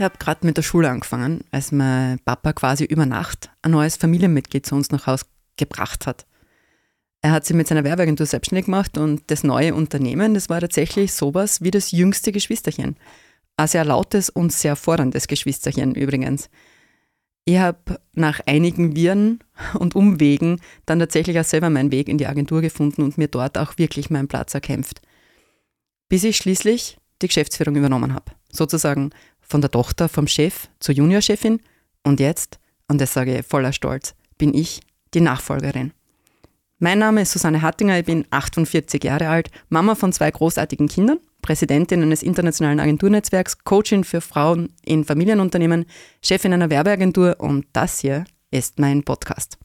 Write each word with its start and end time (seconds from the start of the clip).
Ich 0.00 0.04
habe 0.04 0.16
gerade 0.16 0.46
mit 0.46 0.56
der 0.56 0.62
Schule 0.62 0.88
angefangen, 0.88 1.44
als 1.50 1.72
mein 1.72 2.18
Papa 2.20 2.54
quasi 2.54 2.84
über 2.84 3.04
Nacht 3.04 3.50
ein 3.60 3.72
neues 3.72 3.96
Familienmitglied 3.96 4.64
zu 4.64 4.74
uns 4.74 4.90
nach 4.90 5.06
Hause 5.06 5.26
gebracht 5.58 6.06
hat. 6.06 6.24
Er 7.20 7.32
hat 7.32 7.44
sich 7.44 7.54
mit 7.54 7.68
seiner 7.68 7.84
Werbeagentur 7.84 8.24
selbstständig 8.24 8.64
gemacht 8.64 8.96
und 8.96 9.30
das 9.30 9.44
neue 9.44 9.74
Unternehmen, 9.74 10.32
das 10.32 10.48
war 10.48 10.58
tatsächlich 10.58 11.12
sowas 11.12 11.60
wie 11.60 11.70
das 11.70 11.90
jüngste 11.90 12.32
Geschwisterchen. 12.32 12.96
Ein 13.58 13.68
sehr 13.68 13.84
lautes 13.84 14.30
und 14.30 14.54
sehr 14.54 14.74
forderndes 14.74 15.28
Geschwisterchen 15.28 15.94
übrigens. 15.94 16.48
Ich 17.44 17.58
habe 17.58 18.00
nach 18.14 18.40
einigen 18.46 18.96
Viren 18.96 19.44
und 19.78 19.94
Umwegen 19.96 20.62
dann 20.86 20.98
tatsächlich 20.98 21.38
auch 21.38 21.44
selber 21.44 21.68
meinen 21.68 21.92
Weg 21.92 22.08
in 22.08 22.16
die 22.16 22.26
Agentur 22.26 22.62
gefunden 22.62 23.02
und 23.02 23.18
mir 23.18 23.28
dort 23.28 23.58
auch 23.58 23.76
wirklich 23.76 24.08
meinen 24.08 24.28
Platz 24.28 24.54
erkämpft. 24.54 25.02
Bis 26.08 26.24
ich 26.24 26.38
schließlich 26.38 26.96
die 27.20 27.28
Geschäftsführung 27.28 27.76
übernommen 27.76 28.14
habe. 28.14 28.32
Sozusagen 28.50 29.10
von 29.50 29.60
der 29.60 29.70
Tochter 29.70 30.08
vom 30.08 30.26
Chef 30.26 30.68
zur 30.78 30.94
Juniorchefin 30.94 31.60
und 32.04 32.20
jetzt, 32.20 32.58
und 32.88 33.00
das 33.00 33.12
sage 33.12 33.38
ich 33.38 33.46
voller 33.46 33.72
Stolz, 33.72 34.14
bin 34.38 34.54
ich 34.54 34.80
die 35.12 35.20
Nachfolgerin. 35.20 35.92
Mein 36.78 36.98
Name 36.98 37.22
ist 37.22 37.32
Susanne 37.32 37.60
Hattinger, 37.60 37.98
ich 37.98 38.06
bin 38.06 38.26
48 38.30 39.04
Jahre 39.04 39.28
alt, 39.28 39.50
Mama 39.68 39.94
von 39.94 40.12
zwei 40.12 40.30
großartigen 40.30 40.88
Kindern, 40.88 41.18
Präsidentin 41.42 42.02
eines 42.02 42.22
internationalen 42.22 42.80
Agenturnetzwerks, 42.80 43.64
Coachin 43.64 44.04
für 44.04 44.20
Frauen 44.20 44.72
in 44.84 45.04
Familienunternehmen, 45.04 45.84
Chefin 46.22 46.54
einer 46.54 46.70
Werbeagentur 46.70 47.36
und 47.38 47.66
das 47.72 47.98
hier 47.98 48.24
ist 48.50 48.78
mein 48.78 49.02
Podcast. 49.02 49.58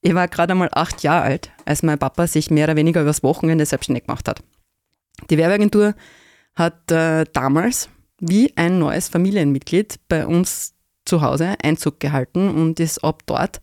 Ich 0.00 0.14
war 0.14 0.28
gerade 0.28 0.52
einmal 0.52 0.70
acht 0.72 1.02
Jahre 1.02 1.22
alt, 1.22 1.52
als 1.64 1.82
mein 1.82 1.98
Papa 1.98 2.26
sich 2.26 2.50
mehr 2.50 2.64
oder 2.64 2.76
weniger 2.76 3.02
übers 3.02 3.22
Wochenende 3.22 3.66
selbstständig 3.66 4.06
gemacht 4.06 4.28
hat. 4.28 4.42
Die 5.30 5.36
Werbeagentur 5.36 5.94
hat 6.54 6.90
äh, 6.90 7.24
damals 7.32 7.88
wie 8.22 8.56
ein 8.56 8.78
neues 8.78 9.08
Familienmitglied 9.08 9.98
bei 10.08 10.26
uns 10.26 10.74
zu 11.04 11.22
Hause 11.22 11.56
Einzug 11.60 11.98
gehalten 11.98 12.48
und 12.48 12.78
ist 12.78 13.02
ab 13.02 13.24
dort 13.26 13.60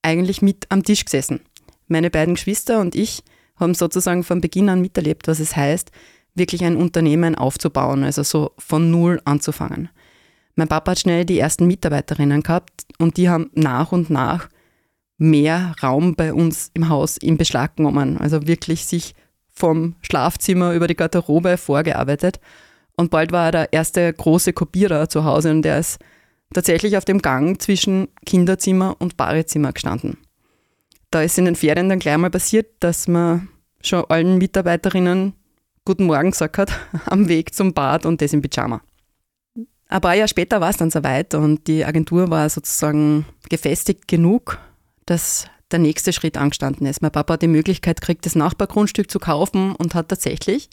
eigentlich 0.00 0.42
mit 0.42 0.66
am 0.68 0.84
Tisch 0.84 1.04
gesessen. 1.04 1.40
Meine 1.88 2.08
beiden 2.08 2.34
Geschwister 2.34 2.80
und 2.80 2.94
ich 2.94 3.24
haben 3.56 3.74
sozusagen 3.74 4.22
von 4.22 4.40
Beginn 4.40 4.68
an 4.68 4.80
miterlebt, 4.80 5.26
was 5.26 5.40
es 5.40 5.56
heißt, 5.56 5.90
wirklich 6.36 6.64
ein 6.64 6.76
Unternehmen 6.76 7.34
aufzubauen, 7.34 8.04
also 8.04 8.22
so 8.22 8.52
von 8.58 8.92
Null 8.92 9.20
anzufangen. 9.24 9.88
Mein 10.54 10.68
Papa 10.68 10.92
hat 10.92 11.00
schnell 11.00 11.24
die 11.24 11.40
ersten 11.40 11.66
Mitarbeiterinnen 11.66 12.42
gehabt 12.44 12.86
und 12.98 13.16
die 13.16 13.28
haben 13.28 13.50
nach 13.54 13.90
und 13.90 14.08
nach 14.08 14.48
mehr 15.18 15.74
Raum 15.82 16.14
bei 16.14 16.32
uns 16.32 16.70
im 16.74 16.88
Haus 16.88 17.16
in 17.16 17.38
Beschlag 17.38 17.76
genommen. 17.76 18.18
Also 18.18 18.46
wirklich 18.46 18.86
sich 18.86 19.14
vom 19.50 19.96
Schlafzimmer 20.02 20.74
über 20.74 20.86
die 20.86 20.94
Garderobe 20.94 21.56
vorgearbeitet. 21.56 22.38
Und 22.96 23.10
bald 23.10 23.32
war 23.32 23.46
er 23.46 23.52
der 23.52 23.72
erste 23.72 24.12
große 24.12 24.52
Kopierer 24.52 25.08
zu 25.08 25.24
Hause 25.24 25.50
und 25.50 25.62
der 25.62 25.78
ist 25.78 25.98
tatsächlich 26.54 26.96
auf 26.96 27.04
dem 27.04 27.20
Gang 27.20 27.60
zwischen 27.60 28.08
Kinderzimmer 28.24 28.96
und 28.98 29.16
Badezimmer 29.16 29.72
gestanden 29.72 30.16
da 31.10 31.22
ist 31.22 31.38
in 31.38 31.46
den 31.46 31.56
Ferien 31.56 31.88
dann 31.88 31.98
gleich 31.98 32.16
mal 32.16 32.30
passiert, 32.30 32.66
dass 32.80 33.08
man 33.08 33.48
schon 33.82 34.04
allen 34.08 34.38
Mitarbeiterinnen 34.38 35.34
Guten 35.84 36.04
Morgen 36.04 36.32
gesagt 36.32 36.58
hat, 36.58 36.72
am 37.06 37.28
Weg 37.28 37.54
zum 37.54 37.72
Bad 37.72 38.06
und 38.06 38.20
das 38.20 38.32
im 38.32 38.42
Pyjama. 38.42 38.82
Ein 39.88 40.00
paar 40.00 40.14
Jahre 40.14 40.28
später 40.28 40.60
war 40.60 40.70
es 40.70 40.76
dann 40.76 40.90
soweit 40.90 41.32
und 41.34 41.68
die 41.68 41.84
Agentur 41.84 42.28
war 42.28 42.50
sozusagen 42.50 43.24
gefestigt 43.48 44.08
genug, 44.08 44.58
dass 45.06 45.46
der 45.70 45.78
nächste 45.78 46.12
Schritt 46.12 46.36
angestanden 46.36 46.86
ist. 46.86 47.02
Mein 47.02 47.12
Papa 47.12 47.34
hat 47.34 47.42
die 47.42 47.48
Möglichkeit 47.48 48.00
gekriegt, 48.00 48.26
das 48.26 48.34
Nachbargrundstück 48.34 49.10
zu 49.10 49.20
kaufen 49.20 49.76
und 49.76 49.94
hat 49.94 50.08
tatsächlich 50.08 50.68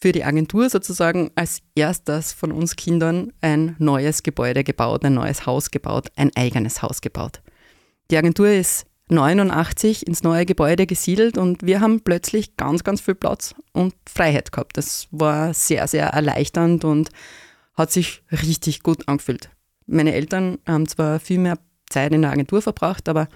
für 0.00 0.12
die 0.12 0.24
Agentur 0.24 0.70
sozusagen 0.70 1.30
als 1.34 1.60
erstes 1.74 2.32
von 2.32 2.52
uns 2.52 2.76
Kindern 2.76 3.32
ein 3.40 3.74
neues 3.78 4.22
Gebäude 4.22 4.62
gebaut, 4.64 5.04
ein 5.04 5.14
neues 5.14 5.46
Haus 5.46 5.70
gebaut, 5.70 6.08
ein 6.16 6.30
eigenes 6.36 6.82
Haus 6.82 7.00
gebaut. 7.00 7.42
Die 8.10 8.16
Agentur 8.16 8.48
ist 8.48 8.86
89 9.10 10.06
ins 10.06 10.22
neue 10.22 10.46
Gebäude 10.46 10.86
gesiedelt 10.86 11.38
und 11.38 11.62
wir 11.64 11.80
haben 11.80 12.02
plötzlich 12.02 12.56
ganz, 12.56 12.84
ganz 12.84 13.00
viel 13.00 13.14
Platz 13.14 13.54
und 13.72 13.94
Freiheit 14.08 14.52
gehabt. 14.52 14.76
Das 14.76 15.08
war 15.10 15.54
sehr, 15.54 15.88
sehr 15.88 16.08
erleichternd 16.08 16.84
und 16.84 17.10
hat 17.74 17.90
sich 17.90 18.22
richtig 18.30 18.82
gut 18.82 19.08
angefühlt. 19.08 19.50
Meine 19.86 20.12
Eltern 20.12 20.58
haben 20.66 20.86
zwar 20.86 21.20
viel 21.20 21.38
mehr 21.38 21.58
Zeit 21.88 22.12
in 22.12 22.22
der 22.22 22.32
Agentur 22.32 22.60
verbracht, 22.60 23.08
aber 23.08 23.28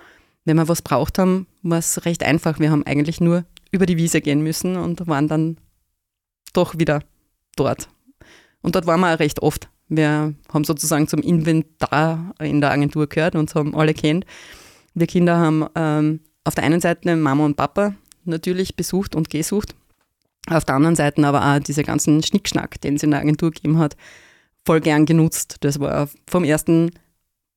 wenn 0.44 0.56
wir 0.56 0.68
was 0.68 0.82
braucht 0.82 1.18
haben, 1.18 1.46
war 1.62 1.78
es 1.78 2.04
recht 2.04 2.22
einfach. 2.22 2.58
Wir 2.58 2.70
haben 2.70 2.84
eigentlich 2.84 3.20
nur 3.20 3.44
über 3.70 3.86
die 3.86 3.96
Wiese 3.96 4.20
gehen 4.20 4.42
müssen 4.42 4.76
und 4.76 5.06
waren 5.06 5.28
dann 5.28 5.56
doch 6.52 6.78
wieder 6.78 7.02
dort. 7.56 7.88
Und 8.62 8.74
dort 8.74 8.86
waren 8.86 9.00
wir 9.00 9.14
auch 9.14 9.18
recht 9.18 9.42
oft. 9.42 9.68
Wir 9.88 10.34
haben 10.52 10.64
sozusagen 10.64 11.08
zum 11.08 11.20
Inventar 11.20 12.34
in 12.40 12.60
der 12.60 12.70
Agentur 12.70 13.06
gehört 13.08 13.34
und 13.34 13.54
haben 13.54 13.74
alle 13.74 13.94
kennt. 13.94 14.24
Wir 14.94 15.06
Kinder 15.06 15.36
haben 15.36 15.66
ähm, 15.74 16.20
auf 16.44 16.54
der 16.54 16.64
einen 16.64 16.80
Seite 16.80 17.14
Mama 17.16 17.44
und 17.44 17.56
Papa 17.56 17.94
natürlich 18.24 18.76
besucht 18.76 19.14
und 19.14 19.30
gesucht, 19.30 19.74
auf 20.48 20.64
der 20.64 20.74
anderen 20.74 20.96
Seite 20.96 21.24
aber 21.26 21.44
auch 21.44 21.58
diese 21.60 21.82
ganzen 21.82 22.22
Schnickschnack, 22.22 22.80
den 22.80 22.96
es 22.96 23.02
in 23.02 23.10
der 23.10 23.20
Agentur 23.20 23.50
gegeben 23.50 23.78
hat, 23.78 23.96
voll 24.64 24.80
gern 24.80 25.06
genutzt. 25.06 25.56
Das 25.60 25.78
war 25.78 26.08
vom 26.28 26.44
ersten 26.44 26.90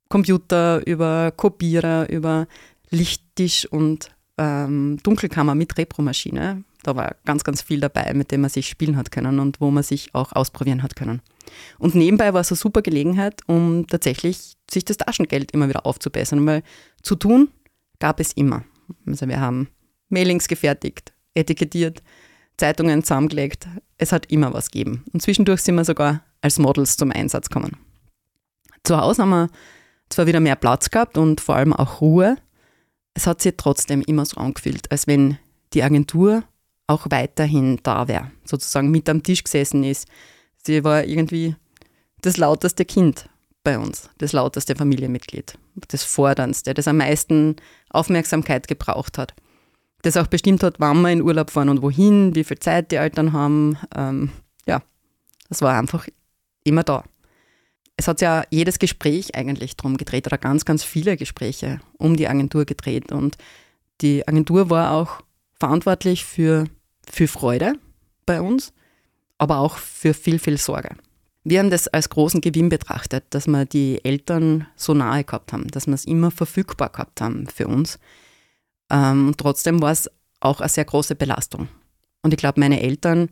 Computer 0.10 0.86
über 0.86 1.32
Kopierer, 1.32 2.10
über 2.10 2.48
Lichttisch 2.90 3.66
und 3.66 4.12
ähm, 4.38 4.98
Dunkelkammer 5.04 5.56
mit 5.56 5.78
Repromaschine. 5.78 6.64
Da 6.86 6.96
war 6.96 7.16
ganz, 7.26 7.44
ganz 7.44 7.64
viel 7.64 7.80
dabei, 7.80 8.14
mit 8.14 8.30
dem 8.32 8.42
man 8.42 8.52
sich 8.52 8.68
spielen 8.68 8.96
hat 8.96 9.12
können 9.12 9.40
und 9.40 9.60
wo 9.60 9.72
man 9.72 9.82
sich 9.82 10.14
auch 10.14 10.34
ausprobieren 10.34 10.84
hat 10.84 10.96
können. 10.96 11.20
Und 11.80 11.96
nebenbei 11.96 12.32
war 12.32 12.42
es 12.42 12.52
eine 12.52 12.58
super 12.58 12.84
Gelegenheit, 12.84 13.42
um 13.48 13.88
tatsächlich 13.88 14.54
sich 14.70 14.86
das 14.86 14.98
Taschengeld 14.98 15.52
immer 15.52 15.68
wieder 15.68 15.88
aufzubessern, 15.88 16.46
weil 16.46 16.62
zu 17.02 17.16
tun 17.16 17.50
gab 18.00 18.20
es 18.20 18.34
immer. 18.34 18.66
Also 19.08 19.28
wir 19.28 19.40
haben 19.40 19.68
Mailings 20.10 20.48
gefertigt, 20.48 21.12
etikettiert, 21.34 22.04
Zeitungen 22.56 23.02
zusammengelegt. 23.04 23.68
Es 23.98 24.12
hat 24.12 24.32
immer 24.32 24.54
was 24.54 24.70
gegeben. 24.70 25.04
Und 25.12 25.24
zwischendurch 25.24 25.62
sind 25.62 25.74
wir 25.74 25.86
sogar 25.86 26.24
als 26.42 26.60
Models 26.60 26.98
zum 26.98 27.12
Einsatz 27.12 27.50
gekommen. 27.50 27.78
Zu 28.84 28.96
Hause 29.02 29.24
haben 29.24 29.30
wir 29.30 29.50
zwar 30.10 30.28
wieder 30.28 30.40
mehr 30.40 30.56
Platz 30.56 30.92
gehabt 30.92 31.18
und 31.18 31.42
vor 31.42 31.56
allem 31.56 31.74
auch 31.74 32.00
Ruhe. 32.00 32.38
Es 33.16 33.26
hat 33.26 33.42
sich 33.42 33.56
trotzdem 33.58 34.02
immer 34.02 34.24
so 34.24 34.38
angefühlt, 34.38 34.92
als 34.92 35.08
wenn 35.08 35.40
die 35.74 35.82
Agentur 35.82 36.44
auch 36.88 37.08
weiterhin 37.10 37.80
da 37.84 38.08
wäre, 38.08 38.32
sozusagen 38.44 38.92
mit 38.92 39.10
am 39.10 39.24
Tisch 39.24 39.44
gesessen 39.44 39.84
ist. 39.84 40.08
Sie 40.64 40.84
war 40.84 41.04
irgendwie 41.06 41.56
das 42.22 42.38
lauteste 42.38 42.86
Kind 42.86 43.30
bei 43.64 43.80
uns, 43.80 44.10
das 44.20 44.32
lauteste 44.32 44.76
Familienmitglied, 44.76 45.58
das 45.90 46.04
forderndste, 46.04 46.74
das 46.74 46.88
am 46.88 46.98
meisten 46.98 47.56
Aufmerksamkeit 47.90 48.68
gebraucht 48.68 49.18
hat. 49.18 49.34
Das 50.04 50.18
auch 50.18 50.28
bestimmt 50.28 50.62
hat, 50.62 50.80
wann 50.80 51.02
wir 51.02 51.10
in 51.10 51.24
Urlaub 51.24 51.50
fahren 51.50 51.70
und 51.70 51.82
wohin, 51.82 52.36
wie 52.36 52.44
viel 52.44 52.60
Zeit 52.60 52.92
die 52.92 52.98
Eltern 52.98 53.34
haben. 53.34 53.78
Ähm, 53.96 54.30
ja, 54.68 54.84
das 55.50 55.64
war 55.64 55.78
einfach 55.78 56.08
immer 56.64 56.84
da. 56.84 57.04
Es 57.98 58.08
hat 58.08 58.22
ja 58.22 58.44
jedes 58.52 58.78
Gespräch 58.78 59.36
eigentlich 59.36 59.78
drum 59.78 59.98
gedreht 59.98 60.28
oder 60.28 60.38
ganz, 60.38 60.66
ganz 60.66 60.84
viele 60.84 61.18
Gespräche 61.18 61.80
um 61.98 62.18
die 62.18 62.28
Agentur 62.28 62.66
gedreht. 62.66 63.12
Und 63.12 63.38
die 64.02 64.28
Agentur 64.28 64.70
war 64.70 64.92
auch 64.92 65.22
verantwortlich 65.60 66.26
für 66.26 66.66
viel 67.10 67.28
Freude 67.28 67.74
bei 68.26 68.42
uns, 68.42 68.74
aber 69.38 69.60
auch 69.60 69.78
für 69.78 70.14
viel, 70.14 70.40
viel 70.40 70.58
Sorge. 70.58 70.96
Wir 71.44 71.60
haben 71.60 71.70
das 71.70 71.88
als 71.88 72.10
großen 72.10 72.42
Gewinn 72.42 72.70
betrachtet, 72.70 73.26
dass 73.30 73.46
wir 73.48 73.66
die 73.66 74.04
Eltern 74.04 74.68
so 74.76 74.94
nahe 74.94 75.24
gehabt 75.24 75.54
haben, 75.54 75.68
dass 75.68 75.86
wir 75.86 75.94
es 75.94 76.06
immer 76.06 76.32
verfügbar 76.32 76.90
gehabt 76.90 77.22
haben 77.22 77.48
für 77.48 77.68
uns. 77.68 78.00
Ähm, 78.90 79.28
und 79.28 79.38
trotzdem 79.38 79.82
war 79.82 79.92
es 79.92 80.10
auch 80.40 80.60
eine 80.60 80.70
sehr 80.70 80.86
große 80.86 81.16
Belastung. 81.16 81.68
Und 82.24 82.34
ich 82.34 82.38
glaube, 82.38 82.60
meine 82.60 82.82
Eltern 82.82 83.30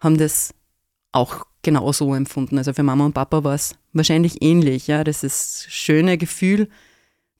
haben 0.00 0.18
das 0.18 0.52
auch 1.12 1.46
genauso 1.62 2.12
empfunden. 2.14 2.58
Also 2.58 2.72
für 2.72 2.82
Mama 2.82 3.06
und 3.06 3.12
Papa 3.14 3.44
war 3.44 3.54
es 3.54 3.76
wahrscheinlich 3.92 4.42
ähnlich. 4.42 4.88
Ja? 4.88 5.04
Das 5.04 5.22
ist 5.22 5.66
schöne 5.70 6.18
Gefühl, 6.18 6.68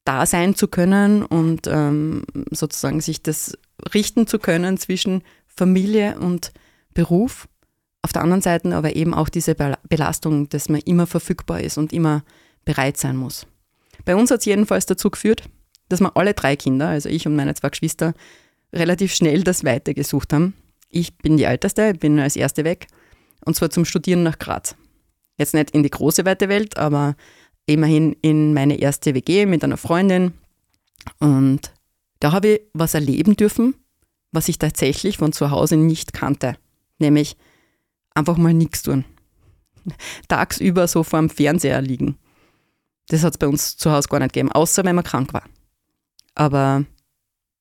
da 0.05 0.25
sein 0.25 0.55
zu 0.55 0.67
können 0.67 1.23
und 1.23 1.67
ähm, 1.67 2.23
sozusagen 2.51 3.01
sich 3.01 3.21
das 3.21 3.57
richten 3.93 4.27
zu 4.27 4.39
können 4.39 4.77
zwischen 4.77 5.23
Familie 5.47 6.17
und 6.19 6.51
Beruf. 6.93 7.47
Auf 8.01 8.13
der 8.13 8.21
anderen 8.21 8.41
Seite 8.41 8.73
aber 8.75 8.95
eben 8.95 9.13
auch 9.13 9.29
diese 9.29 9.55
Belastung, 9.55 10.47
dass 10.49 10.69
man 10.69 10.79
immer 10.81 11.07
verfügbar 11.07 11.61
ist 11.61 11.77
und 11.77 11.91
immer 11.91 12.23
bereit 12.63 12.97
sein 12.97 13.17
muss. 13.17 13.47
Bei 14.05 14.15
uns 14.15 14.29
hat 14.29 14.39
es 14.39 14.45
jedenfalls 14.45 14.85
dazu 14.85 15.09
geführt, 15.09 15.43
dass 15.89 16.01
wir 16.01 16.15
alle 16.15 16.33
drei 16.33 16.55
Kinder, 16.55 16.87
also 16.89 17.09
ich 17.09 17.25
und 17.25 17.35
meine 17.35 17.55
zwei 17.55 17.69
Geschwister, 17.69 18.13
relativ 18.71 19.13
schnell 19.13 19.43
das 19.43 19.63
Weite 19.63 19.93
gesucht 19.93 20.33
haben. 20.33 20.53
Ich 20.89 21.17
bin 21.17 21.37
die 21.37 21.43
Älteste, 21.43 21.93
bin 21.93 22.19
als 22.19 22.35
Erste 22.35 22.63
weg 22.63 22.87
und 23.43 23.55
zwar 23.55 23.71
zum 23.71 23.85
Studieren 23.85 24.23
nach 24.23 24.37
Graz. 24.37 24.75
Jetzt 25.37 25.53
nicht 25.53 25.71
in 25.71 25.83
die 25.83 25.89
große 25.89 26.25
weite 26.25 26.47
Welt, 26.47 26.77
aber 26.77 27.15
immerhin 27.65 28.15
in 28.21 28.53
meine 28.53 28.77
erste 28.77 29.13
WG 29.13 29.45
mit 29.45 29.63
einer 29.63 29.77
Freundin. 29.77 30.33
Und 31.19 31.71
da 32.19 32.31
habe 32.31 32.47
ich 32.47 32.61
was 32.73 32.93
erleben 32.93 33.35
dürfen, 33.35 33.75
was 34.31 34.49
ich 34.49 34.59
tatsächlich 34.59 35.17
von 35.17 35.33
zu 35.33 35.51
Hause 35.51 35.77
nicht 35.77 36.13
kannte, 36.13 36.57
nämlich 36.99 37.37
einfach 38.13 38.37
mal 38.37 38.53
nichts 38.53 38.83
tun. 38.83 39.05
tagsüber 40.27 40.87
so 40.87 41.03
vor 41.03 41.19
dem 41.19 41.29
Fernseher 41.29 41.81
liegen. 41.81 42.17
Das 43.07 43.23
hat 43.23 43.33
es 43.33 43.37
bei 43.37 43.47
uns 43.47 43.77
zu 43.77 43.91
Hause 43.91 44.07
gar 44.09 44.19
nicht 44.19 44.33
gegeben, 44.33 44.51
außer 44.51 44.83
wenn 44.83 44.95
man 44.95 45.03
krank 45.03 45.33
war. 45.33 45.43
Aber 46.33 46.85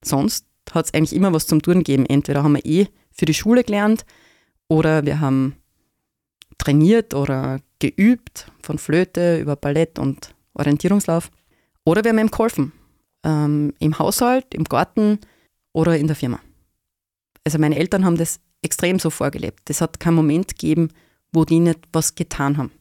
sonst 0.03 0.47
hat 0.73 0.87
es 0.87 0.95
eigentlich 0.95 1.15
immer 1.15 1.33
was 1.33 1.47
zum 1.47 1.61
Tun 1.61 1.79
gegeben. 1.79 2.07
Entweder 2.07 2.43
haben 2.43 2.55
wir 2.55 2.65
eh 2.65 2.89
für 3.11 3.27
die 3.27 3.35
Schule 3.35 3.63
gelernt 3.63 4.07
oder 4.69 5.05
wir 5.05 5.21
haben 5.21 5.57
trainiert 6.59 7.15
oder 7.15 7.61
geübt, 7.91 8.51
von 8.63 8.79
Flöte 8.79 9.39
über 9.41 9.57
Ballett 9.57 9.99
und 9.99 10.35
Orientierungslauf. 10.55 11.31
Oder 11.85 12.05
wir 12.05 12.11
haben 12.11 12.19
ihm 12.19 12.31
geholfen, 12.31 12.73
ähm, 13.25 13.75
im 13.79 13.99
Haushalt, 13.99 14.55
im 14.55 14.65
Garten 14.65 15.19
oder 15.73 15.97
in 15.97 16.07
der 16.07 16.17
Firma. 16.17 16.41
Also 17.45 17.59
meine 17.59 17.77
Eltern 17.77 18.05
haben 18.05 18.17
das 18.17 18.41
extrem 18.63 18.99
so 18.99 19.11
vorgelebt. 19.11 19.69
Es 19.69 19.81
hat 19.81 20.01
keinen 20.01 20.15
Moment 20.15 20.49
gegeben, 20.49 20.89
wo 21.33 21.45
die 21.45 21.61
nicht 21.61 21.81
was 21.93 22.15
getan 22.15 22.57
haben, 22.57 22.73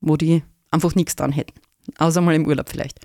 wo 0.00 0.16
die 0.16 0.42
einfach 0.70 0.94
nichts 0.94 1.14
getan 1.14 1.32
hätten. 1.32 1.54
Außer 1.98 2.20
mal 2.20 2.34
im 2.34 2.46
Urlaub 2.46 2.68
vielleicht. 2.68 3.00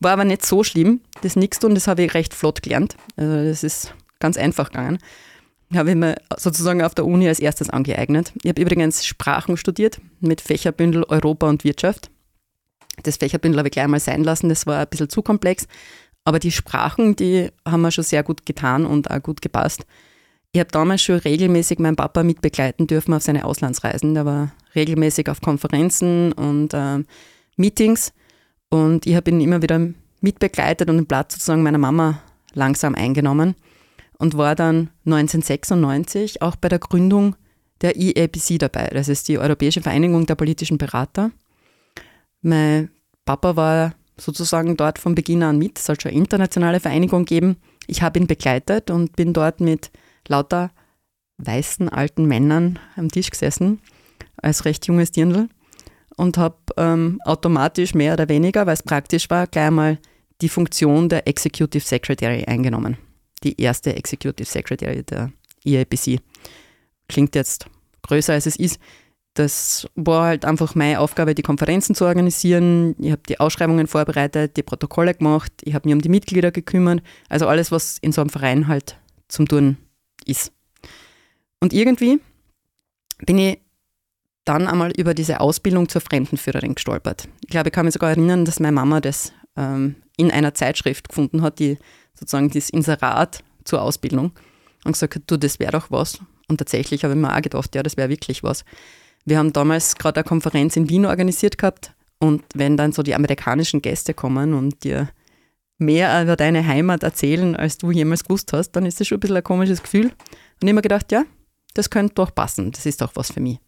War 0.00 0.12
aber 0.12 0.24
nicht 0.24 0.44
so 0.44 0.64
schlimm, 0.64 1.00
das 1.20 1.36
nichts 1.36 1.58
tun, 1.58 1.74
das 1.74 1.86
habe 1.86 2.02
ich 2.02 2.14
recht 2.14 2.34
flott 2.34 2.62
gelernt. 2.62 2.96
Also 3.16 3.44
das 3.44 3.62
ist 3.62 3.94
ganz 4.18 4.36
einfach 4.36 4.70
gegangen. 4.70 4.98
Habe 5.74 5.90
ich 5.90 5.96
mir 5.96 6.16
sozusagen 6.36 6.82
auf 6.82 6.94
der 6.94 7.06
Uni 7.06 7.26
als 7.28 7.40
erstes 7.40 7.70
angeeignet. 7.70 8.32
Ich 8.42 8.48
habe 8.48 8.60
übrigens 8.60 9.06
Sprachen 9.06 9.56
studiert 9.56 10.00
mit 10.20 10.40
Fächerbündel 10.40 11.04
Europa 11.04 11.48
und 11.48 11.64
Wirtschaft. 11.64 12.10
Das 13.04 13.16
Fächerbündel 13.16 13.58
habe 13.58 13.68
ich 13.68 13.72
gleich 13.72 13.86
mal 13.86 14.00
sein 14.00 14.22
lassen, 14.22 14.48
das 14.48 14.66
war 14.66 14.80
ein 14.80 14.86
bisschen 14.88 15.08
zu 15.08 15.22
komplex. 15.22 15.66
Aber 16.24 16.38
die 16.38 16.52
Sprachen, 16.52 17.16
die 17.16 17.50
haben 17.66 17.82
mir 17.82 17.90
schon 17.90 18.04
sehr 18.04 18.22
gut 18.22 18.44
getan 18.44 18.86
und 18.86 19.10
auch 19.10 19.22
gut 19.22 19.40
gepasst. 19.40 19.86
Ich 20.52 20.60
habe 20.60 20.70
damals 20.70 21.02
schon 21.02 21.16
regelmäßig 21.16 21.78
meinen 21.78 21.96
Papa 21.96 22.22
mitbegleiten 22.22 22.86
dürfen 22.86 23.14
auf 23.14 23.22
seine 23.22 23.44
Auslandsreisen. 23.44 24.14
Der 24.14 24.26
war 24.26 24.52
regelmäßig 24.74 25.30
auf 25.30 25.40
Konferenzen 25.40 26.32
und 26.32 26.74
äh, 26.74 27.02
Meetings 27.56 28.12
und 28.68 29.06
ich 29.06 29.14
habe 29.14 29.30
ihn 29.30 29.40
immer 29.40 29.62
wieder 29.62 29.88
mitbegleitet 30.20 30.88
und 30.88 30.96
den 30.96 31.06
Platz 31.06 31.34
sozusagen 31.34 31.62
meiner 31.62 31.78
Mama 31.78 32.22
langsam 32.54 32.94
eingenommen 32.94 33.54
und 34.22 34.38
war 34.38 34.54
dann 34.54 34.88
1996 35.04 36.42
auch 36.42 36.54
bei 36.54 36.68
der 36.68 36.78
Gründung 36.78 37.34
der 37.80 37.96
EAPC 37.96 38.56
dabei. 38.56 38.86
Das 38.94 39.08
ist 39.08 39.26
die 39.26 39.36
Europäische 39.36 39.82
Vereinigung 39.82 40.26
der 40.26 40.36
politischen 40.36 40.78
Berater. 40.78 41.32
Mein 42.40 42.90
Papa 43.24 43.56
war 43.56 43.94
sozusagen 44.16 44.76
dort 44.76 45.00
von 45.00 45.16
Beginn 45.16 45.42
an 45.42 45.58
mit. 45.58 45.76
Es 45.76 45.86
soll 45.86 46.00
schon 46.00 46.12
eine 46.12 46.20
internationale 46.20 46.78
Vereinigung 46.78 47.24
geben. 47.24 47.56
Ich 47.88 48.02
habe 48.02 48.20
ihn 48.20 48.28
begleitet 48.28 48.92
und 48.92 49.16
bin 49.16 49.32
dort 49.32 49.60
mit 49.60 49.90
lauter 50.28 50.70
weißen 51.38 51.88
alten 51.88 52.26
Männern 52.26 52.78
am 52.94 53.08
Tisch 53.08 53.28
gesessen, 53.28 53.80
als 54.36 54.64
recht 54.64 54.86
junges 54.86 55.10
Dirndl 55.10 55.48
und 56.16 56.38
habe 56.38 56.58
ähm, 56.76 57.20
automatisch 57.24 57.92
mehr 57.94 58.12
oder 58.12 58.28
weniger, 58.28 58.66
weil 58.66 58.74
es 58.74 58.84
praktisch 58.84 59.28
war, 59.30 59.48
gleich 59.48 59.72
mal 59.72 59.98
die 60.40 60.48
Funktion 60.48 61.08
der 61.08 61.26
Executive 61.26 61.84
Secretary 61.84 62.44
eingenommen. 62.44 62.98
Die 63.44 63.60
erste 63.60 63.94
Executive 63.94 64.48
Secretary 64.48 65.02
der 65.02 65.32
EAPC. 65.64 66.20
Klingt 67.08 67.34
jetzt 67.34 67.66
größer 68.02 68.32
als 68.34 68.46
es 68.46 68.56
ist. 68.56 68.78
Das 69.34 69.86
war 69.94 70.26
halt 70.26 70.44
einfach 70.44 70.74
meine 70.74 71.00
Aufgabe, 71.00 71.34
die 71.34 71.42
Konferenzen 71.42 71.94
zu 71.94 72.04
organisieren. 72.04 72.94
Ich 72.98 73.12
habe 73.12 73.22
die 73.28 73.40
Ausschreibungen 73.40 73.86
vorbereitet, 73.86 74.56
die 74.56 74.62
Protokolle 74.62 75.14
gemacht, 75.14 75.52
ich 75.62 75.74
habe 75.74 75.88
mich 75.88 75.94
um 75.94 76.02
die 76.02 76.10
Mitglieder 76.10 76.50
gekümmert. 76.50 77.02
Also 77.30 77.46
alles, 77.48 77.72
was 77.72 77.96
in 77.98 78.12
so 78.12 78.20
einem 78.20 78.30
Verein 78.30 78.68
halt 78.68 78.98
zum 79.28 79.48
Tun 79.48 79.78
ist. 80.26 80.52
Und 81.60 81.72
irgendwie 81.72 82.20
bin 83.24 83.38
ich 83.38 83.58
dann 84.44 84.66
einmal 84.66 84.92
über 84.96 85.14
diese 85.14 85.40
Ausbildung 85.40 85.88
zur 85.88 86.00
Fremdenführerin 86.00 86.74
gestolpert. 86.74 87.28
Ich 87.42 87.50
glaube, 87.50 87.68
ich 87.68 87.72
kann 87.72 87.86
mich 87.86 87.94
sogar 87.94 88.10
erinnern, 88.10 88.44
dass 88.44 88.60
meine 88.60 88.72
Mama 88.72 89.00
das 89.00 89.32
ähm, 89.56 89.94
in 90.16 90.30
einer 90.30 90.54
Zeitschrift 90.54 91.08
gefunden 91.08 91.42
hat, 91.42 91.58
die 91.58 91.78
sozusagen 92.14 92.50
das 92.50 92.70
Inserat 92.70 93.42
zur 93.64 93.82
Ausbildung 93.82 94.32
und 94.84 94.92
gesagt 94.92 95.20
du, 95.26 95.36
das 95.36 95.58
wäre 95.58 95.72
doch 95.72 95.90
was. 95.90 96.20
Und 96.48 96.58
tatsächlich 96.58 97.04
habe 97.04 97.14
ich 97.14 97.20
mir 97.20 97.34
auch 97.34 97.42
gedacht, 97.42 97.74
ja, 97.74 97.82
das 97.82 97.96
wäre 97.96 98.08
wirklich 98.08 98.42
was. 98.42 98.64
Wir 99.24 99.38
haben 99.38 99.52
damals 99.52 99.96
gerade 99.96 100.20
eine 100.20 100.28
Konferenz 100.28 100.76
in 100.76 100.88
Wien 100.88 101.06
organisiert 101.06 101.58
gehabt 101.58 101.94
und 102.18 102.44
wenn 102.54 102.76
dann 102.76 102.92
so 102.92 103.02
die 103.02 103.14
amerikanischen 103.14 103.82
Gäste 103.82 104.14
kommen 104.14 104.54
und 104.54 104.84
dir 104.84 105.08
mehr 105.78 106.22
über 106.22 106.36
deine 106.36 106.66
Heimat 106.66 107.02
erzählen, 107.02 107.56
als 107.56 107.78
du 107.78 107.90
jemals 107.90 108.24
gewusst 108.24 108.52
hast, 108.52 108.72
dann 108.72 108.86
ist 108.86 109.00
das 109.00 109.08
schon 109.08 109.16
ein 109.16 109.20
bisschen 109.20 109.36
ein 109.36 109.42
komisches 109.42 109.82
Gefühl. 109.82 110.06
Und 110.06 110.12
ich 110.60 110.68
habe 110.68 110.74
mir 110.74 110.82
gedacht, 110.82 111.10
ja, 111.12 111.24
das 111.74 111.90
könnte 111.90 112.14
doch 112.14 112.34
passen, 112.34 112.70
das 112.70 112.86
ist 112.86 113.00
doch 113.00 113.12
was 113.14 113.32
für 113.32 113.40
mich. 113.40 113.58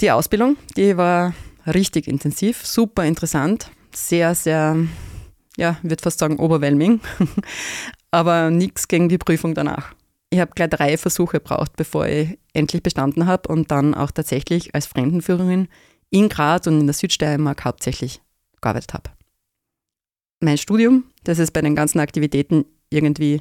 Die 0.00 0.10
Ausbildung, 0.10 0.56
die 0.76 0.96
war 0.96 1.34
richtig 1.66 2.08
intensiv, 2.08 2.66
super 2.66 3.04
interessant, 3.04 3.70
sehr, 3.94 4.34
sehr, 4.34 4.76
ja, 5.56 5.78
ich 5.82 5.90
würde 5.90 6.02
fast 6.02 6.18
sagen, 6.18 6.38
overwhelming, 6.38 7.00
aber 8.10 8.50
nichts 8.50 8.88
gegen 8.88 9.08
die 9.08 9.18
Prüfung 9.18 9.54
danach. 9.54 9.94
Ich 10.30 10.40
habe 10.40 10.52
gleich 10.54 10.70
drei 10.70 10.96
Versuche 10.96 11.38
gebraucht, 11.38 11.72
bevor 11.76 12.06
ich 12.06 12.38
endlich 12.52 12.82
bestanden 12.82 13.26
habe 13.26 13.48
und 13.48 13.70
dann 13.70 13.94
auch 13.94 14.10
tatsächlich 14.10 14.74
als 14.74 14.86
Fremdenführerin 14.86 15.68
in 16.10 16.28
Graz 16.28 16.66
und 16.66 16.80
in 16.80 16.86
der 16.86 16.94
Südsteiermark 16.94 17.64
hauptsächlich 17.64 18.20
gearbeitet 18.60 18.94
habe. 18.94 19.10
Mein 20.40 20.58
Studium, 20.58 21.04
das 21.24 21.38
ist 21.38 21.52
bei 21.52 21.62
den 21.62 21.74
ganzen 21.74 22.00
Aktivitäten 22.00 22.66
irgendwie 22.90 23.40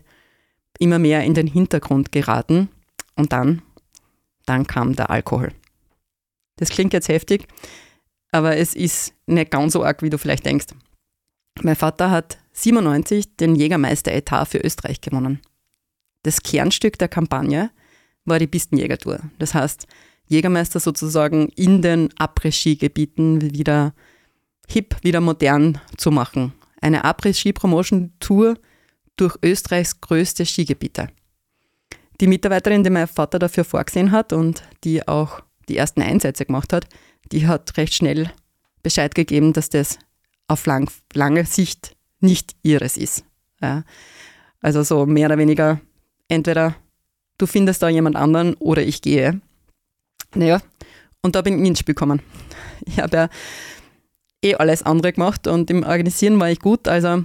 immer 0.80 1.00
mehr 1.00 1.24
in 1.24 1.34
den 1.34 1.48
Hintergrund 1.48 2.12
geraten 2.12 2.70
und 3.16 3.34
dann, 3.34 3.62
dann 4.46 4.68
kam 4.68 4.96
der 4.96 5.10
Alkohol. 5.10 5.52
Das 6.58 6.70
klingt 6.70 6.94
jetzt 6.94 7.10
heftig, 7.10 7.48
aber 8.32 8.58
es 8.58 8.74
ist 8.74 9.14
nicht 9.26 9.52
ganz 9.52 9.74
so 9.74 9.84
arg, 9.84 10.02
wie 10.02 10.10
du 10.10 10.18
vielleicht 10.18 10.46
denkst. 10.46 10.68
Mein 11.62 11.76
Vater 11.76 12.12
hat 12.12 12.38
97 12.54 13.38
den 13.38 13.56
Jägermeister-Etat 13.56 14.46
für 14.46 14.60
Österreich 14.60 15.02
gewonnen. 15.02 15.40
Das 16.24 16.42
Kernstück 16.42 16.98
der 16.98 17.08
Kampagne 17.08 17.70
war 18.26 18.40
die 18.40 18.48
Pistenjägertour. 18.48 19.20
Das 19.40 19.54
heißt, 19.54 19.88
Jägermeister 20.28 20.80
sozusagen 20.80 21.50
in 21.50 21.82
den 21.82 22.10
Après-Ski-Gebieten 22.18 23.54
wieder 23.54 23.94
hip, 24.68 24.96
wieder 25.04 25.22
modern 25.22 25.80
zu 25.98 26.12
machen. 26.12 26.54
Eine 26.82 27.04
Après-Ski-Promotion-Tour 27.06 28.58
durch 29.18 29.38
Österreichs 29.44 30.02
größte 30.02 30.46
Skigebiete. 30.46 31.10
Die 32.22 32.28
Mitarbeiterin, 32.28 32.84
die 32.84 32.90
mein 32.90 33.08
Vater 33.08 33.40
dafür 33.40 33.64
vorgesehen 33.64 34.12
hat 34.12 34.34
und 34.34 34.64
die 34.84 35.08
auch 35.08 35.42
die 35.68 35.78
ersten 35.78 36.02
Einsätze 36.02 36.46
gemacht 36.46 36.74
hat, 36.74 36.88
die 37.32 37.48
hat 37.48 37.78
recht 37.78 37.94
schnell 37.94 38.32
Bescheid 38.84 39.16
gegeben, 39.16 39.54
dass 39.54 39.70
das 39.70 40.00
auf 40.48 40.66
lang, 40.66 40.90
lange 41.14 41.46
Sicht 41.46 41.96
nicht 42.20 42.56
ihres 42.64 42.98
ist. 42.98 43.26
Ja. 43.62 43.84
Also 44.62 44.84
so 44.84 45.06
mehr 45.06 45.28
oder 45.28 45.38
weniger, 45.38 45.80
entweder 46.28 46.76
du 47.38 47.46
findest 47.46 47.82
da 47.82 47.90
jemand 47.90 48.16
anderen 48.16 48.56
oder 48.56 48.82
ich 48.82 49.02
gehe. 49.02 49.42
Naja, 50.34 50.62
und 51.22 51.36
da 51.36 51.42
bin 51.42 51.62
ich 51.62 51.68
ins 51.68 51.80
Spiel 51.80 51.96
gekommen. 51.96 52.22
Ich 52.88 53.00
habe 53.00 53.18
ja 53.18 53.30
eh 54.44 54.56
alles 54.56 54.84
andere 54.84 55.14
gemacht 55.14 55.48
und 55.48 55.72
im 55.72 55.84
Organisieren 55.84 56.40
war 56.40 56.52
ich 56.52 56.60
gut, 56.60 56.88
also 56.88 57.24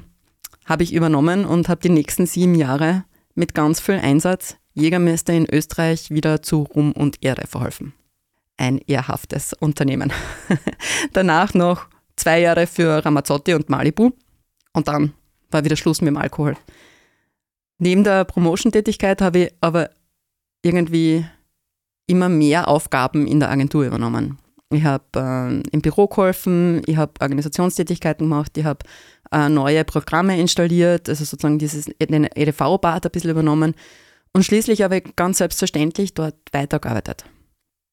habe 0.64 0.82
ich 0.84 0.94
übernommen 0.94 1.44
und 1.44 1.68
habe 1.68 1.82
die 1.82 1.90
nächsten 1.90 2.24
sieben 2.24 2.54
Jahre 2.54 3.04
mit 3.34 3.54
ganz 3.54 3.80
viel 3.80 3.96
Einsatz 3.96 4.56
Jägermeister 4.72 5.34
in 5.34 5.52
Österreich 5.52 6.10
wieder 6.10 6.40
zu 6.40 6.62
Ruhm 6.62 6.92
und 6.92 7.22
Ehre 7.22 7.46
verholfen 7.46 7.92
ein 8.60 8.78
ehrhaftes 8.86 9.54
Unternehmen. 9.54 10.12
Danach 11.12 11.54
noch 11.54 11.88
zwei 12.20 12.40
Jahre 12.40 12.66
für 12.66 13.04
Ramazzotti 13.04 13.54
und 13.54 13.68
Malibu 13.68 14.10
und 14.72 14.88
dann 14.88 15.12
war 15.50 15.64
wieder 15.64 15.76
Schluss 15.76 16.00
mit 16.00 16.08
dem 16.08 16.16
Alkohol. 16.16 16.56
Neben 17.78 18.04
der 18.04 18.24
Promotion-Tätigkeit 18.24 19.22
habe 19.22 19.38
ich 19.38 19.54
aber 19.60 19.90
irgendwie 20.62 21.24
immer 22.06 22.28
mehr 22.28 22.68
Aufgaben 22.68 23.26
in 23.26 23.40
der 23.40 23.50
Agentur 23.50 23.84
übernommen. 23.84 24.38
Ich 24.72 24.84
habe 24.84 25.04
äh, 25.16 25.68
im 25.70 25.80
Büro 25.82 26.06
geholfen, 26.06 26.82
ich 26.86 26.96
habe 26.96 27.12
Organisationstätigkeiten 27.20 28.28
gemacht, 28.28 28.56
ich 28.56 28.64
habe 28.64 28.84
äh, 29.32 29.48
neue 29.48 29.84
Programme 29.84 30.38
installiert, 30.38 31.08
also 31.08 31.24
sozusagen 31.24 31.58
dieses 31.58 31.88
EDV-Bad 31.98 33.06
ein 33.06 33.10
bisschen 33.10 33.30
übernommen. 33.30 33.74
Und 34.32 34.44
schließlich 34.44 34.82
habe 34.82 34.98
ich 34.98 35.16
ganz 35.16 35.38
selbstverständlich 35.38 36.14
dort 36.14 36.36
weitergearbeitet. 36.52 37.24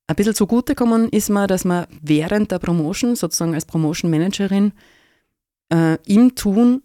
Ein 0.07 0.15
bisschen 0.15 0.35
zugutekommen 0.35 1.09
ist 1.09 1.29
mir, 1.29 1.47
dass 1.47 1.65
man 1.65 1.85
während 2.01 2.51
der 2.51 2.59
Promotion, 2.59 3.17
sozusagen 3.17 3.53
als 3.53 3.65
Promotion 3.65 4.09
Managerin, 4.09 4.71
äh, 5.69 5.97
im 6.05 6.33
Tun 6.33 6.81